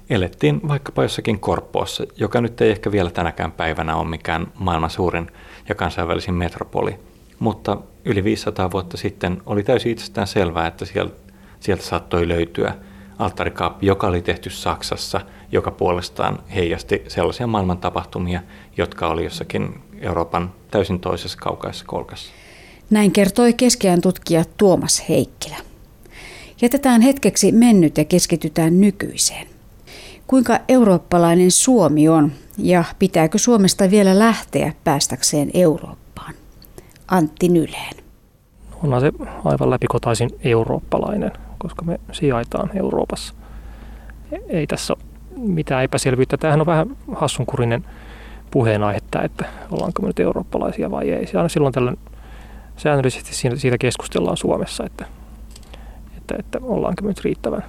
elettiin 0.09 0.67
vaikkapa 0.67 1.03
jossakin 1.03 1.39
Korppoossa, 1.39 2.03
joka 2.15 2.41
nyt 2.41 2.61
ei 2.61 2.71
ehkä 2.71 2.91
vielä 2.91 3.11
tänäkään 3.11 3.51
päivänä 3.51 3.95
ole 3.95 4.07
mikään 4.07 4.47
maailman 4.59 4.89
suurin 4.89 5.31
ja 5.69 5.75
kansainvälisin 5.75 6.33
metropoli. 6.33 6.99
Mutta 7.39 7.77
yli 8.05 8.23
500 8.23 8.71
vuotta 8.71 8.97
sitten 8.97 9.41
oli 9.45 9.63
täysin 9.63 9.91
itsestään 9.91 10.27
selvää, 10.27 10.67
että 10.67 10.85
sieltä, 10.85 11.15
sieltä 11.59 11.83
saattoi 11.83 12.27
löytyä 12.27 12.75
alttarikaappi, 13.19 13.85
joka 13.85 14.07
oli 14.07 14.21
tehty 14.21 14.49
Saksassa, 14.49 15.21
joka 15.51 15.71
puolestaan 15.71 16.39
heijasti 16.55 17.03
sellaisia 17.07 17.47
maailman 17.47 17.77
tapahtumia, 17.77 18.41
jotka 18.77 19.07
oli 19.07 19.23
jossakin 19.23 19.81
Euroopan 19.99 20.51
täysin 20.71 20.99
toisessa 20.99 21.37
kaukaisessa 21.37 21.85
kolkassa. 21.85 22.31
Näin 22.89 23.11
kertoi 23.11 23.53
keskeään 23.53 24.01
tutkija 24.01 24.43
Tuomas 24.57 25.03
Heikkilä. 25.09 25.57
Jätetään 26.61 27.01
hetkeksi 27.01 27.51
mennyt 27.51 27.97
ja 27.97 28.05
keskitytään 28.05 28.81
nykyiseen. 28.81 29.47
Kuinka 30.27 30.59
eurooppalainen 30.69 31.51
Suomi 31.51 32.09
on 32.09 32.31
ja 32.57 32.83
pitääkö 32.99 33.37
Suomesta 33.37 33.91
vielä 33.91 34.19
lähteä 34.19 34.73
päästäkseen 34.83 35.51
Eurooppaan? 35.53 36.33
Antti 37.07 37.49
Nyleen. 37.49 37.95
Onhan 38.83 39.01
se 39.01 39.11
aivan 39.45 39.69
läpikotaisin 39.69 40.29
eurooppalainen, 40.43 41.31
koska 41.57 41.85
me 41.85 41.99
sijaitaan 42.11 42.69
Euroopassa. 42.77 43.33
Ei 44.49 44.67
tässä 44.67 44.93
ole 44.93 45.03
mitään 45.37 45.83
epäselvyyttä. 45.83 46.37
Tämähän 46.37 46.59
on 46.59 46.65
vähän 46.65 46.97
hassunkurinen 47.15 47.85
puheenaihe, 48.51 48.99
että 49.23 49.45
ollaanko 49.71 50.01
me 50.01 50.07
nyt 50.07 50.19
eurooppalaisia 50.19 50.91
vai 50.91 51.09
ei. 51.09 51.27
Se 51.27 51.37
aina 51.37 51.49
silloin 51.49 51.73
tällöin 51.73 51.99
säännöllisesti 52.77 53.33
siitä 53.33 53.77
keskustellaan 53.77 54.37
Suomessa, 54.37 54.85
että, 54.85 55.05
että, 56.17 56.35
että 56.39 56.59
ollaanko 56.61 57.01
me 57.01 57.07
nyt 57.07 57.23
riittävän 57.23 57.63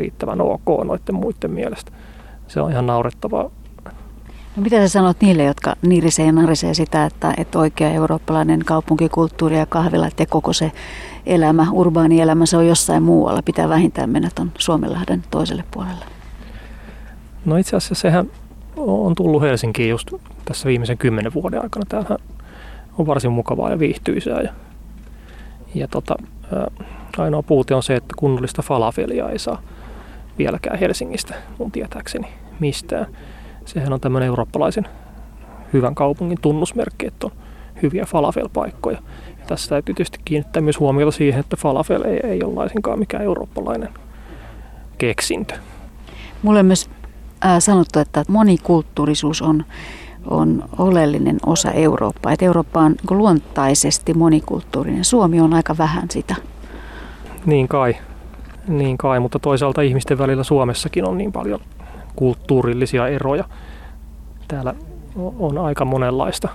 riittävän 0.00 0.40
ok 0.40 0.84
noiden 0.84 1.14
muiden 1.14 1.50
mielestä. 1.50 1.92
Se 2.48 2.60
on 2.60 2.70
ihan 2.70 2.86
naurettavaa. 2.86 3.50
Mitä 4.60 4.76
sä 4.76 4.88
sanot 4.88 5.20
niille, 5.20 5.44
jotka 5.44 5.76
niirisee 5.82 6.26
ja 6.26 6.32
narisee 6.32 6.74
sitä, 6.74 7.04
että, 7.04 7.34
että 7.36 7.58
oikea 7.58 7.90
eurooppalainen 7.90 8.60
kaupunkikulttuuri 8.64 9.58
ja 9.58 9.66
kahvilat 9.66 10.20
ja 10.20 10.26
koko 10.26 10.52
se 10.52 10.72
elämä, 11.26 11.66
urbaani 11.72 12.20
elämä, 12.20 12.46
se 12.46 12.56
on 12.56 12.66
jossain 12.66 13.02
muualla. 13.02 13.42
Pitää 13.42 13.68
vähintään 13.68 14.10
mennä 14.10 14.30
tuon 14.34 14.52
Suomenlahden 14.58 15.22
toiselle 15.30 15.64
puolelle. 15.70 16.04
No 17.44 17.56
itse 17.56 17.76
asiassa 17.76 17.94
sehän 17.94 18.30
on 18.76 19.14
tullut 19.14 19.42
Helsinkiin 19.42 19.90
just 19.90 20.12
tässä 20.44 20.68
viimeisen 20.68 20.98
kymmenen 20.98 21.34
vuoden 21.34 21.62
aikana. 21.62 21.84
Täällähän 21.88 22.18
on 22.98 23.06
varsin 23.06 23.32
mukavaa 23.32 23.70
ja 23.70 23.78
viihtyisää. 23.78 24.40
Ja, 24.40 24.52
ja 25.74 25.88
tota, 25.88 26.16
ainoa 27.18 27.42
puute 27.42 27.74
on 27.74 27.82
se, 27.82 27.96
että 27.96 28.14
kunnollista 28.18 28.62
falafelia 28.62 29.28
ei 29.28 29.38
saa 29.38 29.62
vieläkään 30.38 30.78
Helsingistä 30.78 31.34
mun 31.58 31.72
tietääkseni 31.72 32.28
mistään. 32.60 33.06
Sehän 33.64 33.92
on 33.92 34.00
tämmöinen 34.00 34.26
eurooppalaisen 34.26 34.88
hyvän 35.72 35.94
kaupungin 35.94 36.38
tunnusmerkki, 36.40 37.06
että 37.06 37.26
on 37.26 37.32
hyviä 37.82 38.04
falafel-paikkoja. 38.04 38.98
Ja 39.38 39.46
tässä 39.46 39.68
täytyy 39.68 39.94
tietysti 39.94 40.18
kiinnittää 40.24 40.62
myös 40.62 40.80
huomiota 40.80 41.10
siihen, 41.10 41.40
että 41.40 41.56
falafel 41.56 42.02
ei, 42.02 42.20
ei 42.24 42.42
ole 42.42 42.54
laisinkaan 42.54 42.98
mikään 42.98 43.24
eurooppalainen 43.24 43.88
keksintö. 44.98 45.54
Mulle 46.42 46.60
on 46.60 46.66
myös 46.66 46.90
äh, 47.44 47.58
sanottu, 47.58 47.98
että 47.98 48.24
monikulttuurisuus 48.28 49.42
on, 49.42 49.64
on 50.26 50.64
oleellinen 50.78 51.36
osa 51.46 51.70
Eurooppaa. 51.70 52.32
Että 52.32 52.44
Eurooppa 52.44 52.80
on 52.80 52.90
niin 52.90 53.18
luontaisesti 53.18 54.14
monikulttuurinen. 54.14 55.04
Suomi 55.04 55.40
on 55.40 55.54
aika 55.54 55.78
vähän 55.78 56.10
sitä. 56.10 56.34
Niin 57.46 57.68
kai. 57.68 57.96
Niin 58.68 58.98
kai, 58.98 59.20
mutta 59.20 59.38
toisaalta 59.38 59.82
ihmisten 59.82 60.18
välillä 60.18 60.42
Suomessakin 60.42 61.08
on 61.08 61.18
niin 61.18 61.32
paljon 61.32 61.60
kulttuurillisia 62.20 63.08
eroja. 63.08 63.44
Täällä 64.48 64.74
on 65.38 65.58
aika 65.58 65.84
monenlaista 65.84 66.48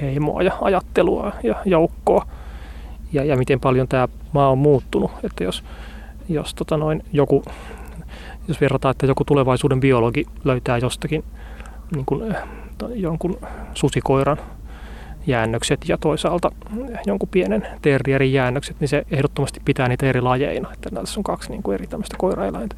heimoa 0.00 0.42
ja 0.42 0.52
ajattelua 0.60 1.32
ja 1.42 1.54
joukkoa. 1.64 2.26
Ja, 3.12 3.24
ja 3.24 3.36
miten 3.36 3.60
paljon 3.60 3.88
tämä 3.88 4.08
maa 4.32 4.50
on 4.50 4.58
muuttunut. 4.58 5.10
Että 5.24 5.44
jos, 5.44 5.64
jos, 6.28 6.54
tota 6.54 6.76
noin, 6.76 7.02
joku, 7.12 7.42
jos 8.48 8.60
verrataan, 8.60 8.90
että 8.90 9.06
joku 9.06 9.24
tulevaisuuden 9.24 9.80
biologi 9.80 10.26
löytää 10.44 10.78
jostakin 10.78 11.24
niin 11.94 12.06
kuin, 12.06 12.36
jonkun 12.94 13.38
susikoiran 13.74 14.36
jäännökset 15.26 15.88
ja 15.88 15.98
toisaalta 15.98 16.52
jonkun 17.06 17.28
pienen 17.28 17.66
terrierin 17.82 18.32
jäännökset, 18.32 18.80
niin 18.80 18.88
se 18.88 19.06
ehdottomasti 19.10 19.60
pitää 19.64 19.88
niitä 19.88 20.06
eri 20.06 20.20
lajeina. 20.20 20.72
Että 20.72 20.90
tässä 20.90 21.20
on 21.20 21.24
kaksi 21.24 21.50
niin 21.50 21.62
kuin 21.62 21.74
eri 21.74 21.86
tämmöistä 21.86 22.16
koiraeläintä. 22.18 22.76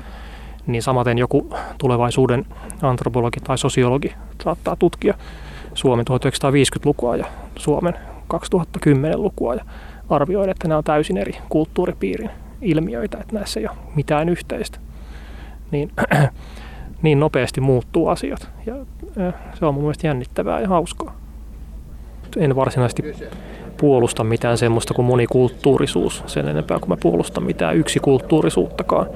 Niin 0.67 0.83
samaten 0.83 1.19
joku 1.19 1.55
tulevaisuuden 1.79 2.47
antropologi 2.83 3.41
tai 3.41 3.59
sosiologi 3.59 4.15
saattaa 4.45 4.77
tutkia 4.77 5.15
Suomen 5.75 6.05
1950-lukua 6.11 7.17
ja 7.17 7.27
Suomen 7.59 7.95
2010-lukua 8.35 9.55
ja 9.55 9.65
arvioida, 10.11 10.53
että 10.53 10.69
nämä 10.69 10.79
on 10.79 10.85
täysin 10.85 11.17
eri 11.17 11.39
kulttuuripiirin 11.49 12.31
ilmiöitä, 12.61 13.19
että 13.21 13.35
näissä 13.35 13.61
ei 13.61 13.67
ole 13.67 13.77
mitään 13.95 14.29
yhteistä. 14.29 14.79
Niin, 15.71 15.91
niin 17.03 17.21
nopeasti 17.21 17.61
muuttuu 17.61 18.09
asiat 18.09 18.49
ja 18.67 18.75
se 19.55 19.67
on 19.67 19.75
mun 19.75 19.83
mielestä 19.83 20.07
jännittävää 20.07 20.61
ja 20.61 20.69
hauskaa. 20.69 21.17
En 22.37 22.57
varsinaisesti 22.57 23.03
puolusta 23.83 24.25
mitään 24.25 24.59
semmoista 24.59 24.95
kuin 24.95 25.07
monikulttuurisuus 25.07 26.23
sen 26.27 26.49
enempää 26.49 26.79
kuin 26.79 26.89
mä 26.89 26.97
puolustan 27.03 27.45
mitään 27.45 27.77
yksikulttuurisuuttakaan. 27.77 29.07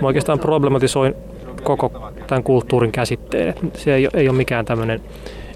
Mä 0.00 0.06
oikeastaan 0.06 0.38
problematisoin 0.38 1.14
koko 1.62 2.12
tämän 2.26 2.42
kulttuurin 2.42 2.92
käsitteen, 2.92 3.54
se 3.74 3.94
ei, 3.94 4.08
ei 4.14 4.28
ole 4.28 4.36
mikään 4.36 4.64
tämmöinen 4.64 5.00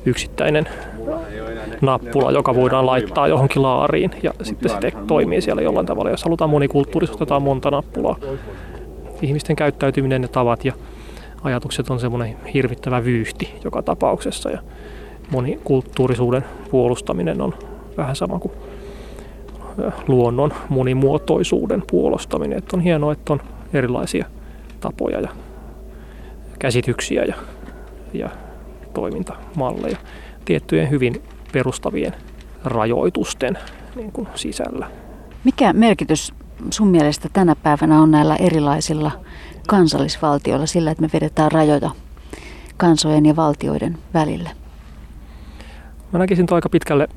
yksittäinen 0.04 0.68
nappula, 1.80 2.30
joka 2.30 2.54
voidaan 2.54 2.86
laittaa 2.86 3.28
johonkin 3.28 3.62
laariin 3.62 4.10
ja 4.22 4.32
sitten 4.42 4.70
se 4.70 4.92
toimii 5.06 5.40
siellä 5.40 5.62
jollain 5.62 5.86
tavalla. 5.86 6.10
Jos 6.10 6.24
halutaan 6.24 6.50
monikulttuurisuutta, 6.50 7.24
otetaan 7.24 7.42
monta 7.42 7.70
nappulaa. 7.70 8.16
Ihmisten 9.22 9.56
käyttäytyminen 9.56 10.22
ja 10.22 10.28
tavat 10.28 10.64
ja 10.64 10.72
ajatukset 11.42 11.90
on 11.90 12.00
semmoinen 12.00 12.36
hirvittävä 12.54 13.04
vyyhti 13.04 13.54
joka 13.64 13.82
tapauksessa 13.82 14.50
ja 14.50 14.58
monikulttuurisuuden 15.30 16.44
puolustaminen 16.70 17.40
on 17.40 17.54
vähän 17.96 18.16
sama 18.16 18.38
kuin 18.38 18.52
luonnon 20.08 20.52
monimuotoisuuden 20.68 21.82
puolustaminen. 21.90 22.58
Että 22.58 22.76
on 22.76 22.82
hienoa, 22.82 23.12
että 23.12 23.32
on 23.32 23.40
erilaisia 23.72 24.26
tapoja 24.80 25.20
ja 25.20 25.28
käsityksiä 26.58 27.24
ja, 27.24 27.34
ja 28.12 28.30
toimintamalleja 28.94 29.96
tiettyjen 30.44 30.90
hyvin 30.90 31.22
perustavien 31.52 32.12
rajoitusten 32.64 33.58
niin 33.96 34.12
kuin 34.12 34.28
sisällä. 34.34 34.90
Mikä 35.44 35.72
merkitys 35.72 36.34
sun 36.70 36.88
mielestä 36.88 37.28
tänä 37.32 37.56
päivänä 37.56 38.02
on 38.02 38.10
näillä 38.10 38.36
erilaisilla 38.36 39.10
kansallisvaltioilla 39.68 40.66
sillä, 40.66 40.90
että 40.90 41.02
me 41.02 41.10
vedetään 41.12 41.52
rajoja 41.52 41.90
kansojen 42.76 43.26
ja 43.26 43.36
valtioiden 43.36 43.98
välille? 44.14 44.50
Mä 46.12 46.18
näkisin 46.18 46.46
aika 46.50 46.68
pitkälle 46.68 47.08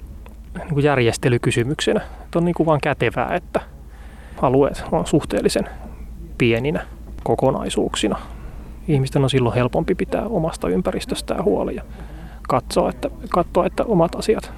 niin 0.64 0.74
kuin 0.74 0.84
järjestelykysymyksenä. 0.84 2.01
Että 2.24 2.39
on 2.39 2.45
niin 2.45 2.55
kuin 2.55 2.68
vaan 2.68 2.82
kätevää, 2.84 3.36
että 3.36 3.62
alueet 4.41 4.84
on 4.91 5.07
suhteellisen 5.07 5.70
pieninä 6.38 6.86
kokonaisuuksina. 7.24 8.20
Ihmisten 8.88 9.24
on 9.24 9.30
silloin 9.30 9.55
helpompi 9.55 9.95
pitää 9.95 10.26
omasta 10.26 10.70
ympäristöstään 10.70 11.43
huoli 11.43 11.76
ja 11.76 11.84
katsoa, 12.47 12.89
että, 12.89 13.10
katsoa, 13.30 13.66
että 13.66 13.84
omat 13.84 14.16
asiat 14.16 14.51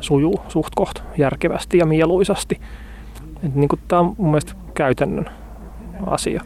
sujuu 0.00 0.40
suht 0.48 0.72
koht 0.76 0.98
järkevästi 1.18 1.78
ja 1.78 1.86
mieluisasti. 1.86 2.60
niin 3.54 3.68
Tämä 3.88 4.00
on 4.00 4.14
mun 4.18 4.30
mielestä 4.30 4.52
käytännön 4.74 5.30
asia. 6.06 6.42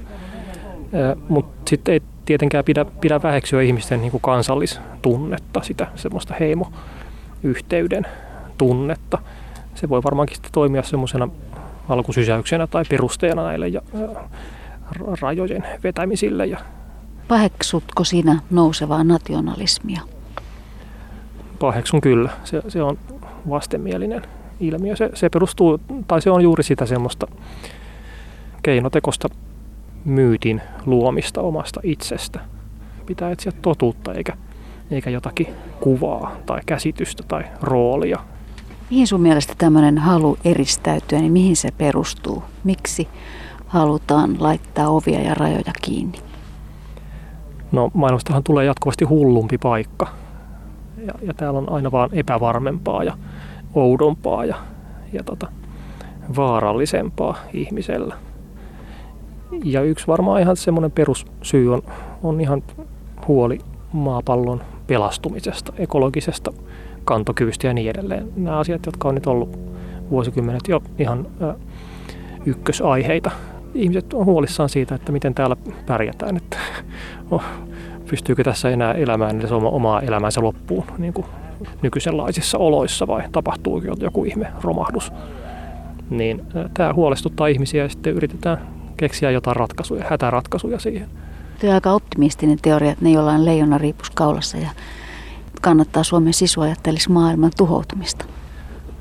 Mutta 1.28 1.70
sitten 1.70 1.92
ei 1.92 2.03
tietenkään 2.24 2.64
pidä, 2.64 2.84
pidä 2.84 3.22
väheksyä 3.22 3.62
ihmisten 3.62 4.01
niin 4.01 4.11
kuin 4.11 4.20
kansallistunnetta, 4.20 5.62
sitä 5.62 5.86
semmoista 5.94 6.34
heimoyhteyden 6.40 8.07
tunnetta. 8.61 9.18
Se 9.74 9.88
voi 9.88 10.02
varmaankin 10.04 10.36
sitten 10.36 10.52
toimia 10.52 10.82
semmoisena 10.82 11.28
alkusysäyksenä 11.88 12.66
tai 12.66 12.84
perusteena 12.90 13.44
näille 13.44 13.68
ja, 13.68 13.82
rajojen 15.20 15.66
vetämisille. 15.84 16.46
Ja 16.46 16.58
Paheksutko 17.28 18.04
sinä 18.04 18.40
nousevaa 18.50 19.04
nationalismia? 19.04 20.00
Paheksun 21.58 22.00
kyllä. 22.00 22.30
Se, 22.44 22.62
se 22.68 22.82
on 22.82 22.98
vastenmielinen 23.50 24.22
ilmiö. 24.61 24.96
Se, 24.96 25.11
se 25.14 25.28
perustuu, 25.28 25.80
tai 26.06 26.22
se 26.22 26.30
on 26.30 26.42
juuri 26.42 26.62
sitä 26.62 26.86
semmoista 26.86 27.26
keinotekosta 28.62 29.28
myytin 30.04 30.62
luomista 30.86 31.40
omasta 31.40 31.80
itsestä. 31.82 32.40
Pitää 33.06 33.30
etsiä 33.30 33.52
totuutta 33.62 34.12
eikä, 34.12 34.36
eikä 34.90 35.11
jotakin 35.11 35.46
kuvaa 35.80 36.36
tai 36.46 36.61
käsitystä 36.66 37.22
tai 37.28 37.44
roolia. 37.62 38.18
Mihin 38.91 39.07
sun 39.07 39.20
mielestä 39.20 39.55
tämmöinen 39.59 39.99
halu 39.99 40.38
eristäytyä, 40.45 41.18
niin 41.18 41.32
mihin 41.32 41.57
se 41.57 41.68
perustuu? 41.78 42.43
Miksi 42.64 43.09
halutaan 43.66 44.36
laittaa 44.38 44.88
ovia 44.88 45.20
ja 45.20 45.34
rajoja 45.34 45.72
kiinni? 45.82 46.18
No 47.72 47.91
maailmastahan 47.95 48.45
tulee 48.45 48.64
jatkuvasti 48.64 49.05
hullumpi 49.05 49.59
paikka. 49.59 50.07
Ja, 51.07 51.14
ja 51.22 51.34
täällä 51.34 51.59
on 51.59 51.72
aina 51.72 51.93
vaan 51.93 52.11
epävarmempaa 52.12 53.05
ja 53.05 53.18
oudompaa 53.74 54.45
ja, 54.45 54.57
ja 55.12 55.22
tota, 55.22 55.49
vaarallisempaa 56.36 57.36
ihmisellä. 57.53 58.16
Ja 59.64 59.82
yksi 59.82 60.07
varmaan 60.07 60.41
ihan 60.41 60.57
semmoinen 60.57 60.91
perussyy 60.91 61.74
on, 61.74 61.82
on 62.22 62.41
ihan 62.41 62.62
huoli 63.28 63.59
maapallon 63.93 64.61
pelastumisesta, 64.86 65.72
ekologisesta 65.78 66.53
kantokyvystä 67.05 67.66
ja 67.66 67.74
niin 67.74 67.90
edelleen. 67.90 68.28
Nämä 68.36 68.59
asiat, 68.59 68.86
jotka 68.86 69.09
on 69.09 69.14
nyt 69.14 69.26
ollut 69.26 69.59
vuosikymmenet 70.11 70.68
jo 70.68 70.82
ihan 70.98 71.26
ykkösaiheita. 72.46 73.30
Ihmiset 73.74 74.14
on 74.14 74.26
huolissaan 74.26 74.68
siitä, 74.68 74.94
että 74.94 75.12
miten 75.12 75.34
täällä 75.34 75.57
pärjätään, 75.86 76.36
että 76.36 76.57
oh, 77.30 77.44
pystyykö 78.11 78.44
tässä 78.44 78.70
enää 78.70 78.92
elämään 78.92 79.38
edes 79.38 79.53
omaa 79.53 80.01
elämänsä 80.01 80.40
loppuun 80.40 80.84
niin 80.98 81.12
kuin 81.12 81.26
nykyisenlaisissa 81.82 82.59
oloissa 82.59 83.07
vai 83.07 83.22
tapahtuuko 83.32 83.86
joku 84.01 84.24
ihme 84.24 84.46
romahdus. 84.62 85.12
Niin 86.11 86.42
tämä 86.74 86.94
huolestuttaa 86.94 87.46
ihmisiä 87.46 87.82
ja 87.82 87.88
sitten 87.88 88.12
yritetään 88.12 88.59
keksiä 88.96 89.30
jotain 89.30 89.57
ratkaisuja, 89.57 90.05
hätäratkaisuja 90.09 90.78
siihen. 90.78 91.09
Tuo 91.61 91.68
on 91.68 91.74
aika 91.74 91.92
optimistinen 91.92 92.59
teoria, 92.62 92.92
että 92.92 93.05
ne 93.05 93.11
jollain 93.11 93.44
leijona 93.44 93.78
riipus 93.78 94.11
kaulassa 94.11 94.57
ja 94.57 94.70
kannattaa 95.61 96.02
Suomen 96.04 96.34
sisu 96.34 96.61
ajattelisi 96.61 97.11
maailman 97.11 97.50
tuhoutumista. 97.56 98.24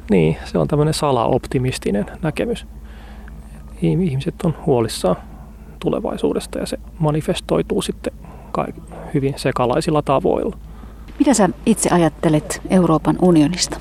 Niin, 0.09 0.37
se 0.45 0.57
on 0.57 0.67
tämmöinen 0.67 0.93
salaoptimistinen 0.93 2.05
näkemys. 2.21 2.65
Ihmiset 3.81 4.35
on 4.43 4.55
huolissaan 4.65 5.15
tulevaisuudesta 5.79 6.59
ja 6.59 6.65
se 6.65 6.77
manifestoituu 6.99 7.81
sitten 7.81 8.13
hyvin 9.13 9.33
sekalaisilla 9.37 10.01
tavoilla. 10.01 10.57
Mitä 11.19 11.33
sä 11.33 11.49
itse 11.65 11.89
ajattelet 11.89 12.61
Euroopan 12.69 13.17
unionista? 13.21 13.79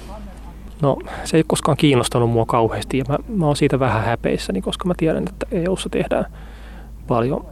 No 0.82 0.98
se 1.24 1.36
ei 1.36 1.44
koskaan 1.46 1.76
kiinnostanut 1.76 2.30
mua 2.30 2.46
kauheasti 2.46 2.98
ja 2.98 3.04
mä, 3.08 3.18
mä 3.28 3.46
oon 3.46 3.56
siitä 3.56 3.78
vähän 3.78 4.04
häpeissäni, 4.04 4.62
koska 4.62 4.88
mä 4.88 4.94
tiedän, 4.96 5.24
että 5.28 5.46
EUssa 5.50 5.88
tehdään 5.88 6.24
paljon 7.06 7.46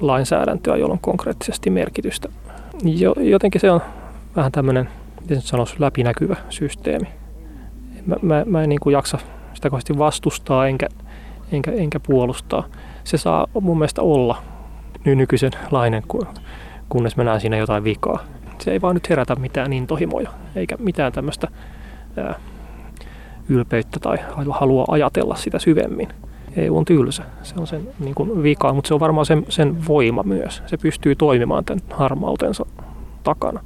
lainsäädäntöä, 0.00 0.76
jolla 0.76 0.92
on 0.92 0.98
konkreettisesti 0.98 1.70
merkitystä. 1.70 2.28
Jo, 2.84 3.14
jotenkin 3.20 3.60
se 3.60 3.70
on 3.70 3.80
vähän 4.36 4.52
tämmöinen, 4.52 4.88
miten 5.20 5.36
nyt 5.36 5.44
sanoisi, 5.44 5.76
läpinäkyvä 5.78 6.36
systeemi. 6.50 7.08
Mä, 8.06 8.16
mä, 8.22 8.44
mä 8.46 8.62
en 8.62 8.68
niin 8.68 8.80
kuin 8.80 8.92
jaksa 8.92 9.18
sitä 9.54 9.70
kohdasti 9.70 9.98
vastustaa 9.98 10.66
enkä, 10.66 10.86
enkä, 11.52 11.72
enkä 11.72 12.00
puolustaa. 12.00 12.64
Se 13.04 13.18
saa 13.18 13.46
mun 13.60 13.78
mielestä 13.78 14.02
olla 14.02 14.42
nykyisen 15.04 15.52
lainen, 15.70 16.02
kunnes 16.88 17.16
mä 17.16 17.24
näen 17.24 17.40
siinä 17.40 17.56
jotain 17.56 17.84
vikaa. 17.84 18.18
Se 18.58 18.70
ei 18.70 18.80
vaan 18.80 18.94
nyt 18.94 19.10
herätä 19.10 19.34
mitään 19.36 19.72
intohimoja, 19.72 20.30
eikä 20.56 20.76
mitään 20.78 21.12
tämmöistä 21.12 21.48
ää, 22.16 22.34
ylpeyttä 23.48 24.00
tai 24.00 24.18
halua 24.50 24.84
ajatella 24.88 25.36
sitä 25.36 25.58
syvemmin. 25.58 26.08
EU 26.56 26.76
on 26.76 26.84
tylsä. 26.84 27.22
Se 27.42 27.54
on 27.58 27.66
sen 27.66 27.88
niin 27.98 28.14
kuin 28.14 28.42
vika, 28.42 28.72
mutta 28.72 28.88
se 28.88 28.94
on 28.94 29.00
varmaan 29.00 29.26
sen, 29.26 29.46
sen 29.48 29.88
voima 29.88 30.22
myös. 30.22 30.62
Se 30.66 30.76
pystyy 30.76 31.14
toimimaan 31.14 31.64
tämän 31.64 31.82
harmautensa 31.90 32.66
takana. 33.22 33.60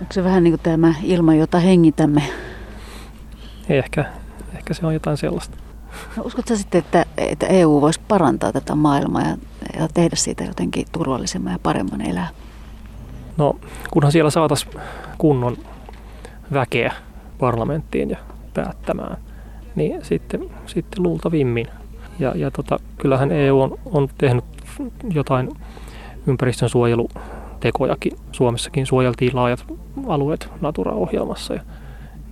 Onko 0.00 0.12
se 0.12 0.24
vähän 0.24 0.44
niin 0.44 0.52
kuin 0.52 0.62
tämä 0.62 0.94
ilma, 1.02 1.34
jota 1.34 1.58
hengitämme? 1.58 2.22
Ehkä, 3.68 4.04
ehkä 4.56 4.74
se 4.74 4.86
on 4.86 4.94
jotain 4.94 5.16
sellaista. 5.16 5.56
No, 6.16 6.22
uskotko 6.22 6.56
sitten, 6.56 6.78
että, 6.78 7.06
että 7.16 7.46
EU 7.46 7.80
voisi 7.80 8.00
parantaa 8.08 8.52
tätä 8.52 8.74
maailmaa 8.74 9.22
ja, 9.22 9.36
ja 9.78 9.88
tehdä 9.94 10.16
siitä 10.16 10.44
jotenkin 10.44 10.86
turvallisemman 10.92 11.52
ja 11.52 11.58
paremman 11.62 12.00
elää? 12.00 12.28
No, 13.36 13.56
kunhan 13.90 14.12
siellä 14.12 14.30
saataisiin 14.30 14.72
kunnon 15.18 15.56
väkeä 16.52 16.92
parlamenttiin 17.38 18.10
ja 18.10 18.18
päättämään, 18.54 19.16
niin 19.74 20.04
sitten, 20.04 20.50
sitten 20.66 21.02
luultavimmin. 21.02 21.66
Ja, 22.18 22.32
ja 22.36 22.50
tota, 22.50 22.78
kyllähän 22.98 23.32
EU 23.32 23.60
on, 23.60 23.78
on 23.84 24.08
tehnyt 24.18 24.44
jotain 25.12 25.48
ympäristön 26.26 26.68
suojelu 26.68 27.08
tekojakin. 27.60 28.12
Suomessakin 28.32 28.86
suojeltiin 28.86 29.36
laajat 29.36 29.64
alueet 30.06 30.48
Natura-ohjelmassa 30.60 31.54
ja 31.54 31.60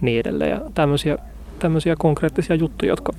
niin 0.00 0.20
edelleen. 0.20 0.50
Ja 0.50 0.60
tämmöisiä, 0.74 1.18
tämmöisiä 1.58 1.96
konkreettisia 1.98 2.56
juttuja, 2.56 2.92
jotka 2.92 3.12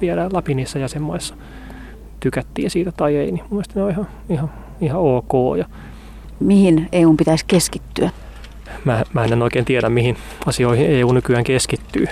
viedään 0.00 0.30
läpi 0.32 0.54
niissä 0.54 0.78
jäsenmaissa, 0.78 1.34
tykättiin 2.20 2.70
siitä 2.70 2.92
tai 2.92 3.16
ei, 3.16 3.32
niin 3.32 3.44
mun 3.44 3.50
mielestä 3.50 3.74
ne 3.76 3.82
on 3.82 3.90
ihan, 3.90 4.06
ihan, 4.28 4.50
ihan 4.80 5.00
ok. 5.00 5.58
Ja 5.58 5.64
Mihin 6.40 6.88
EU 6.92 7.14
pitäisi 7.14 7.44
keskittyä? 7.46 8.10
mä, 8.84 9.02
mä 9.12 9.24
en 9.24 9.42
oikein 9.42 9.64
tiedä, 9.64 9.88
mihin 9.88 10.16
asioihin 10.46 10.90
EU 10.90 11.12
nykyään 11.12 11.44
keskittyy. 11.44 12.06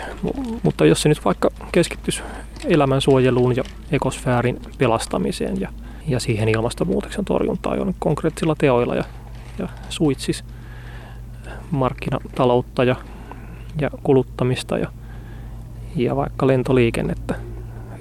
Mutta 0.62 0.86
jos 0.86 1.02
se 1.02 1.08
nyt 1.08 1.24
vaikka 1.24 1.50
keskittyisi 1.72 2.22
elämänsuojeluun 2.64 3.56
ja 3.56 3.64
ekosfäärin 3.92 4.60
pelastamiseen 4.78 5.60
ja, 5.60 5.68
ja 6.06 6.20
siihen 6.20 6.48
ilmastonmuutoksen 6.48 7.24
torjuntaan 7.24 7.78
jo 7.78 7.86
konkreettisilla 7.98 8.54
teoilla 8.58 8.94
ja, 8.94 9.04
ja 9.58 9.68
suitsis 9.88 10.44
markkinataloutta 11.70 12.84
ja, 12.84 12.96
ja 13.80 13.90
kuluttamista 14.02 14.78
ja, 14.78 14.88
ja 15.96 16.16
vaikka 16.16 16.46
lentoliikennettä 16.46 17.34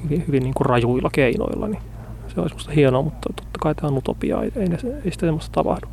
hyvin, 0.04 0.24
hyvin 0.28 0.43
niin 0.43 0.54
kuin 0.54 0.66
rajuilla 0.66 1.10
keinoilla, 1.14 1.68
niin 1.68 1.82
se 2.28 2.41
olisi 2.41 2.56
minusta 2.56 2.72
hienoa, 2.72 3.02
mutta 3.02 3.30
totta 3.36 3.60
kai 3.60 3.76
tämä 3.76 3.88
on 3.88 3.97
utopia, 3.97 4.41
ei, 4.41 4.52
ei, 4.56 4.68
ei 5.06 5.12
sitä 5.12 5.26
semmoista 5.26 5.52
tapahdu. 5.52 5.88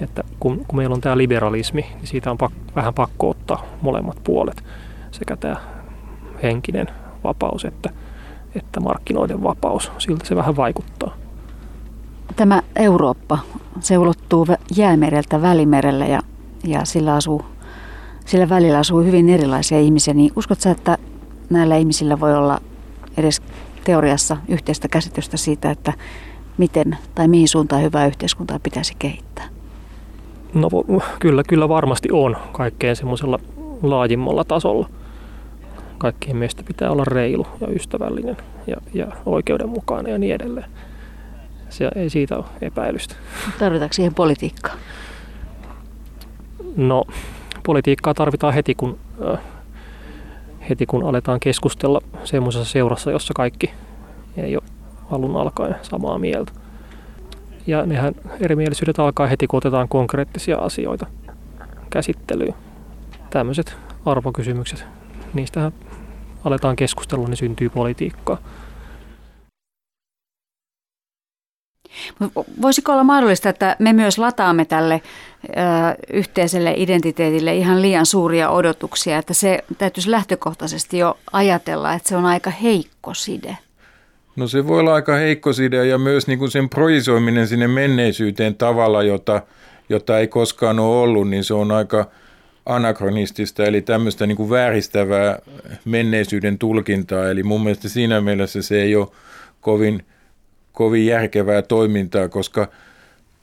Että 0.00 0.24
kun, 0.40 0.64
kun 0.68 0.76
meillä 0.76 0.94
on 0.94 1.00
tämä 1.00 1.18
liberalismi, 1.18 1.80
niin 1.80 2.06
siitä 2.06 2.30
on 2.30 2.38
pak, 2.38 2.52
vähän 2.76 2.94
pakko 2.94 3.30
ottaa 3.30 3.64
molemmat 3.82 4.18
puolet, 4.24 4.64
sekä 5.10 5.36
tämä 5.36 5.56
henkinen 6.42 6.86
vapaus 7.24 7.64
että, 7.64 7.90
että 8.54 8.80
markkinoiden 8.80 9.42
vapaus. 9.42 9.92
Siltä 9.98 10.26
se 10.26 10.36
vähän 10.36 10.56
vaikuttaa. 10.56 11.14
Tämä 12.36 12.62
Eurooppa, 12.76 13.38
se 13.80 13.98
ulottuu 13.98 14.46
jäämereltä 14.76 15.42
välimerelle 15.42 16.08
ja, 16.08 16.20
ja 16.64 16.84
sillä, 16.84 17.14
asuu, 17.14 17.42
sillä 18.26 18.48
välillä 18.48 18.78
asuu 18.78 19.00
hyvin 19.00 19.28
erilaisia 19.28 19.80
ihmisiä. 19.80 20.14
Niin 20.14 20.32
uskotko 20.36 20.68
että 20.68 20.98
näillä 21.50 21.76
ihmisillä 21.76 22.20
voi 22.20 22.36
olla 22.36 22.58
edes 23.16 23.42
teoriassa 23.84 24.36
yhteistä 24.48 24.88
käsitystä 24.88 25.36
siitä, 25.36 25.70
että 25.70 25.92
miten 26.58 26.98
tai 27.14 27.28
mihin 27.28 27.48
suuntaan 27.48 27.82
hyvää 27.82 28.06
yhteiskuntaa 28.06 28.58
pitäisi 28.58 28.94
kehittää? 28.98 29.48
No 30.54 30.68
kyllä, 31.18 31.42
kyllä 31.48 31.68
varmasti 31.68 32.08
on 32.12 32.36
kaikkein 32.52 32.96
semmoisella 32.96 33.38
laajimmalla 33.82 34.44
tasolla. 34.44 34.88
Kaikkien 36.02 36.36
meistä 36.36 36.62
pitää 36.62 36.90
olla 36.90 37.04
reilu 37.04 37.46
ja 37.60 37.68
ystävällinen 37.68 38.36
ja, 38.66 38.76
ja 38.94 39.06
oikeudenmukainen 39.26 40.12
ja 40.12 40.18
niin 40.18 40.34
edelleen. 40.34 40.70
Se 41.68 41.90
ei 41.94 42.10
siitä 42.10 42.36
ole 42.36 42.44
epäilystä. 42.60 43.14
Tarvitaanko 43.58 43.92
siihen 43.92 44.14
politiikkaa? 44.14 44.74
No, 46.76 47.04
politiikkaa 47.66 48.14
tarvitaan 48.14 48.54
heti 48.54 48.74
kun, 48.74 48.98
äh, 49.32 49.38
heti 50.68 50.86
kun 50.86 51.04
aletaan 51.04 51.40
keskustella 51.40 52.00
semmoisessa 52.24 52.72
seurassa, 52.72 53.10
jossa 53.10 53.34
kaikki 53.36 53.70
ei 54.36 54.56
ole 54.56 54.64
alun 55.10 55.36
alkaen 55.36 55.76
samaa 55.82 56.18
mieltä. 56.18 56.52
Ja 57.66 57.86
nehän 57.86 58.14
erimielisyydet 58.40 58.98
alkaa 58.98 59.26
heti, 59.26 59.46
kun 59.46 59.58
otetaan 59.58 59.88
konkreettisia 59.88 60.56
asioita 60.56 61.06
käsittelyyn. 61.90 62.54
Tämmöiset 63.30 63.76
arvokysymykset, 64.06 64.84
niistä 65.34 65.72
aletaan 66.44 66.76
keskustella, 66.76 67.28
niin 67.28 67.36
syntyy 67.36 67.70
politiikkaa. 67.70 68.38
Voisiko 72.62 72.92
olla 72.92 73.04
mahdollista, 73.04 73.48
että 73.48 73.76
me 73.78 73.92
myös 73.92 74.18
lataamme 74.18 74.64
tälle 74.64 75.02
ö, 75.44 75.48
yhteiselle 76.12 76.74
identiteetille 76.76 77.54
ihan 77.54 77.82
liian 77.82 78.06
suuria 78.06 78.50
odotuksia, 78.50 79.18
että 79.18 79.34
se 79.34 79.64
täytyisi 79.78 80.10
lähtökohtaisesti 80.10 80.98
jo 80.98 81.18
ajatella, 81.32 81.94
että 81.94 82.08
se 82.08 82.16
on 82.16 82.26
aika 82.26 82.50
heikko 82.50 83.14
side? 83.14 83.56
No 84.36 84.48
se 84.48 84.66
voi 84.66 84.80
olla 84.80 84.94
aika 84.94 85.14
heikko 85.14 85.52
side 85.52 85.86
ja 85.86 85.98
myös 85.98 86.26
niin 86.26 86.38
kuin 86.38 86.50
sen 86.50 86.68
projisoiminen 86.68 87.48
sinne 87.48 87.68
menneisyyteen 87.68 88.54
tavalla, 88.54 89.02
jota, 89.02 89.42
jota 89.88 90.18
ei 90.18 90.28
koskaan 90.28 90.78
ole 90.78 90.96
ollut, 90.96 91.28
niin 91.28 91.44
se 91.44 91.54
on 91.54 91.72
aika 91.72 92.06
anakronistista, 92.66 93.64
eli 93.64 93.82
tämmöistä 93.82 94.26
niin 94.26 94.36
kuin 94.36 94.50
vääristävää 94.50 95.38
menneisyyden 95.84 96.58
tulkintaa. 96.58 97.30
Eli 97.30 97.42
mun 97.42 97.62
mielestä 97.62 97.88
siinä 97.88 98.20
mielessä 98.20 98.62
se 98.62 98.82
ei 98.82 98.96
ole 98.96 99.08
kovin, 99.60 100.04
kovin 100.72 101.06
järkevää 101.06 101.62
toimintaa, 101.62 102.28
koska 102.28 102.68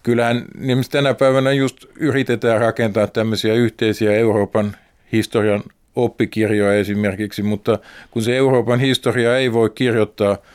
kyllähän 0.03 0.45
tänä 0.91 1.13
päivänä 1.13 1.51
just 1.51 1.85
yritetään 1.95 2.61
rakentaa 2.61 3.07
tämmöisiä 3.07 3.53
yhteisiä 3.53 4.11
Euroopan 4.15 4.75
historian 5.11 5.63
oppikirjoja 5.95 6.79
esimerkiksi, 6.79 7.43
mutta 7.43 7.79
kun 8.11 8.23
se 8.23 8.37
Euroopan 8.37 8.79
historia 8.79 9.37
ei 9.37 9.53
voi 9.53 9.69
kirjoittaa– 9.69 10.37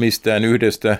mistään 0.00 0.44
yhdestä 0.44 0.98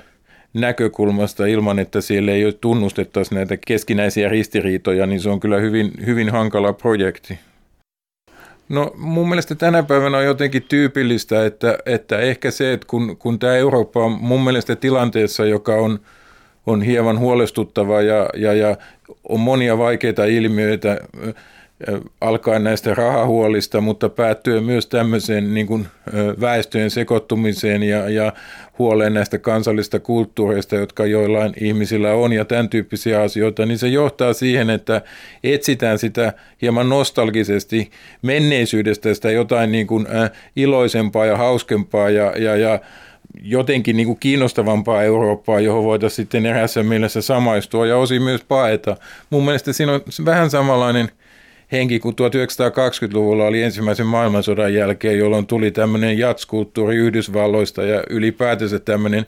näkökulmasta 0.55 1.47
ilman, 1.47 1.79
että 1.79 2.01
siellä 2.01 2.33
ei 2.33 2.59
tunnustettaisi 2.61 3.35
näitä 3.35 3.57
keskinäisiä 3.67 4.29
ristiriitoja, 4.29 5.07
niin 5.07 5.21
se 5.21 5.31
on 5.31 5.41
kyllä 5.41 5.57
hyvin, 5.57 5.93
hyvin 6.07 6.31
hankala 6.31 6.73
projekti. 6.73 7.39
No 8.69 8.93
mun 8.97 9.29
mielestä 9.29 9.55
tänä 9.55 9.83
päivänä 9.83 10.19
on 10.19 10.25
jotenkin 10.25 10.63
tyypillistä, 10.69 11.47
että, 11.47 11.79
että 11.87 12.19
ehkä 12.19 12.51
se, 12.51 12.73
että 12.73 12.87
kun, 12.87 13.17
kun 13.17 13.39
tämä 13.39 13.57
Eurooppa 13.57 14.05
on 14.05 14.13
mun 14.21 14.45
mielestä 14.45 14.77
tilanteessa, 14.77 15.45
joka 15.45 15.75
on, 15.75 16.01
on 16.67 16.83
hieman 16.83 17.19
huolestuttava 17.19 18.03
ja, 18.03 18.29
ja, 18.37 18.53
ja 18.53 18.77
on 19.29 19.41
monia 19.41 19.79
vaikeita 19.79 20.25
ilmiöitä, 20.25 21.01
alkaen 22.21 22.65
näistä 22.65 22.95
rahahuolista, 22.95 23.81
mutta 23.81 24.09
päättyen 24.09 24.65
myös 24.65 24.87
tämmöiseen 24.87 25.55
niin 25.55 25.67
kuin 25.67 25.87
väestöjen 26.41 26.91
sekoittumiseen 26.91 27.83
ja, 27.83 28.09
ja 28.09 28.33
huoleen 28.79 29.15
näistä 29.15 29.39
kansallista 29.39 30.01
kulttuureista, 30.01 30.77
jotka 30.77 31.07
joillain 31.07 31.53
ihmisillä 31.61 32.13
on 32.13 32.33
ja 32.33 32.45
tämän 32.45 32.69
tyyppisiä 32.69 33.23
asioita, 33.23 33.67
niin 33.67 33.79
se 33.79 33.89
johtaa 33.89 34.33
siihen, 34.33 34.71
että 34.71 35.03
etsitään 35.45 35.99
sitä 35.99 36.33
hieman 36.63 36.89
nostalgisesti 36.89 37.91
menneisyydestä 38.23 39.15
sitä 39.15 39.31
jotain 39.31 39.73
niin 39.73 39.87
kuin 39.87 40.07
iloisempaa 40.57 41.27
ja 41.27 41.37
hauskempaa 41.37 42.11
ja, 42.11 42.33
ja, 42.39 42.57
ja 42.57 42.81
jotenkin 43.43 43.97
niin 43.97 44.07
kuin 44.07 44.19
kiinnostavampaa 44.21 45.03
Eurooppaa, 45.03 45.61
johon 45.61 45.85
voitaisiin 45.85 46.17
sitten 46.17 46.47
erässä 46.47 46.83
mielessä 46.83 47.21
samaistua 47.21 47.87
ja 47.87 47.97
osin 47.97 48.23
myös 48.23 48.45
paeta. 48.45 48.97
Mun 49.31 49.45
mielestä 49.45 49.73
siinä 49.73 49.93
on 49.93 50.01
vähän 50.25 50.51
samanlainen– 50.51 51.09
henki 51.73 52.01
kuin 52.01 52.15
1920-luvulla 52.15 53.45
oli 53.45 53.63
ensimmäisen 53.63 54.07
maailmansodan 54.07 54.75
jälkeen, 54.75 55.19
jolloin 55.19 55.47
tuli 55.47 55.71
tämmöinen 55.71 56.19
jatskulttuuri 56.19 56.97
Yhdysvalloista 56.97 57.83
ja 57.83 58.03
ylipäätänsä 58.11 58.79
tämmöinen 58.79 59.27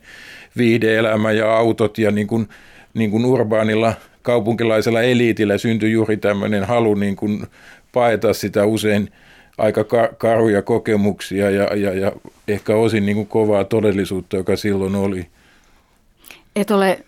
viihdeelämä 0.57 1.33
ja 1.33 1.57
autot 1.57 1.99
ja 1.99 2.11
niin 2.11 2.27
kuin, 2.27 2.49
niin 2.95 3.11
kuin 3.11 3.25
urbaanilla 3.25 3.95
kaupunkilaisella 4.23 5.03
eliitillä 5.03 5.59
syntyi 5.59 5.93
juuri 5.93 6.17
tämmöinen 6.17 6.65
halu 6.65 6.95
niin 6.95 7.17
kuin 7.17 7.47
paeta 7.93 8.35
sitä 8.35 8.65
usein 8.65 9.13
aika 9.59 9.85
karuja 10.19 10.63
kokemuksia 10.63 11.51
ja, 11.51 11.77
ja, 11.77 11.93
ja 11.95 12.13
ehkä 12.49 12.77
osin 12.77 13.07
niin 13.07 13.17
kuin 13.17 13.27
kovaa 13.27 13.65
todellisuutta, 13.65 14.37
joka 14.37 14.57
silloin 14.57 14.95
oli. 14.95 15.27
Et 16.57 16.71
ole 16.71 17.05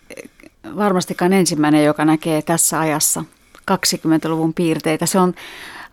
varmastikaan 0.75 1.33
ensimmäinen, 1.33 1.83
joka 1.85 2.05
näkee 2.05 2.41
tässä 2.41 2.79
ajassa 2.79 3.23
20-luvun 3.71 4.53
piirteitä. 4.53 5.05
Se 5.05 5.19
on 5.19 5.33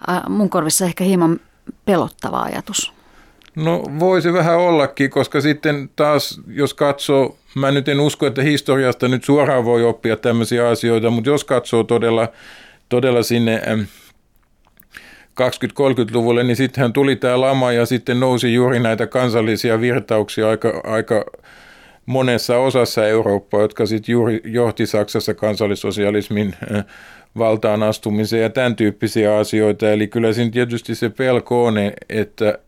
äh, 0.09 0.23
mun 0.29 0.51
korvissa 0.51 0.85
ehkä 0.85 1.05
hieman 1.05 1.41
pelottava 1.85 2.43
ajatus. 2.43 2.93
No 3.57 3.83
voi 3.99 4.23
se 4.23 4.33
vähän 4.33 4.59
ollakin, 4.59 5.11
koska 5.11 5.41
sitten 5.41 5.91
taas 5.97 6.41
jos 6.47 6.75
katsoo, 6.75 7.37
mä 7.55 7.71
nyt 7.71 7.89
en 7.89 8.01
usko, 8.01 8.27
että 8.27 8.43
historiasta 8.43 9.09
nyt 9.09 9.25
suoraan 9.25 9.65
voi 9.65 9.85
oppia 9.85 10.17
tämmöisiä 10.17 10.69
asioita, 10.69 11.11
mutta 11.11 11.31
jos 11.31 11.45
katsoo 11.45 11.85
todella, 11.85 12.29
todella 12.89 13.23
sinne 13.23 13.63
20-30-luvulle, 15.41 16.43
niin 16.43 16.57
sittenhän 16.57 16.93
tuli 16.93 17.17
tämä 17.17 17.41
lama 17.41 17.73
ja 17.73 17.87
sitten 17.87 18.21
nousi 18.21 18.55
juuri 18.55 18.81
näitä 18.81 19.07
kansallisia 19.07 19.81
virtauksia 19.81 20.49
aika, 20.49 20.81
aika 20.85 21.25
monessa 22.07 22.59
osassa 22.59 23.09
Eurooppaa, 23.09 23.61
jotka 23.61 23.87
sitten 23.87 24.13
juuri 24.13 24.41
johti 24.45 24.87
Saksassa 24.87 25.35
kansallissosialismin 25.35 26.55
valtaan 27.39 27.83
astumiseen 27.83 28.43
ja 28.43 28.51
tämän 28.51 28.77
tyyppisiä 28.77 29.37
asioita. 29.37 29.93
Eli 29.93 30.09
kyllä 30.09 30.33
siinä 30.33 30.51
tietysti 30.51 30.95
se 30.95 31.11
pelko 31.11 31.65
on, 31.65 31.75
että, 32.09 32.59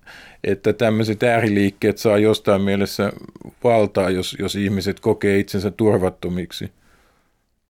että 0.44 0.72
tämmöiset 0.72 1.22
ääriliikkeet 1.22 1.98
saa 1.98 2.18
jostain 2.18 2.62
mielessä 2.62 3.12
valtaa, 3.64 4.10
jos, 4.10 4.36
jos 4.38 4.56
ihmiset 4.56 5.00
kokee 5.00 5.38
itsensä 5.38 5.70
turvattomiksi. 5.70 6.70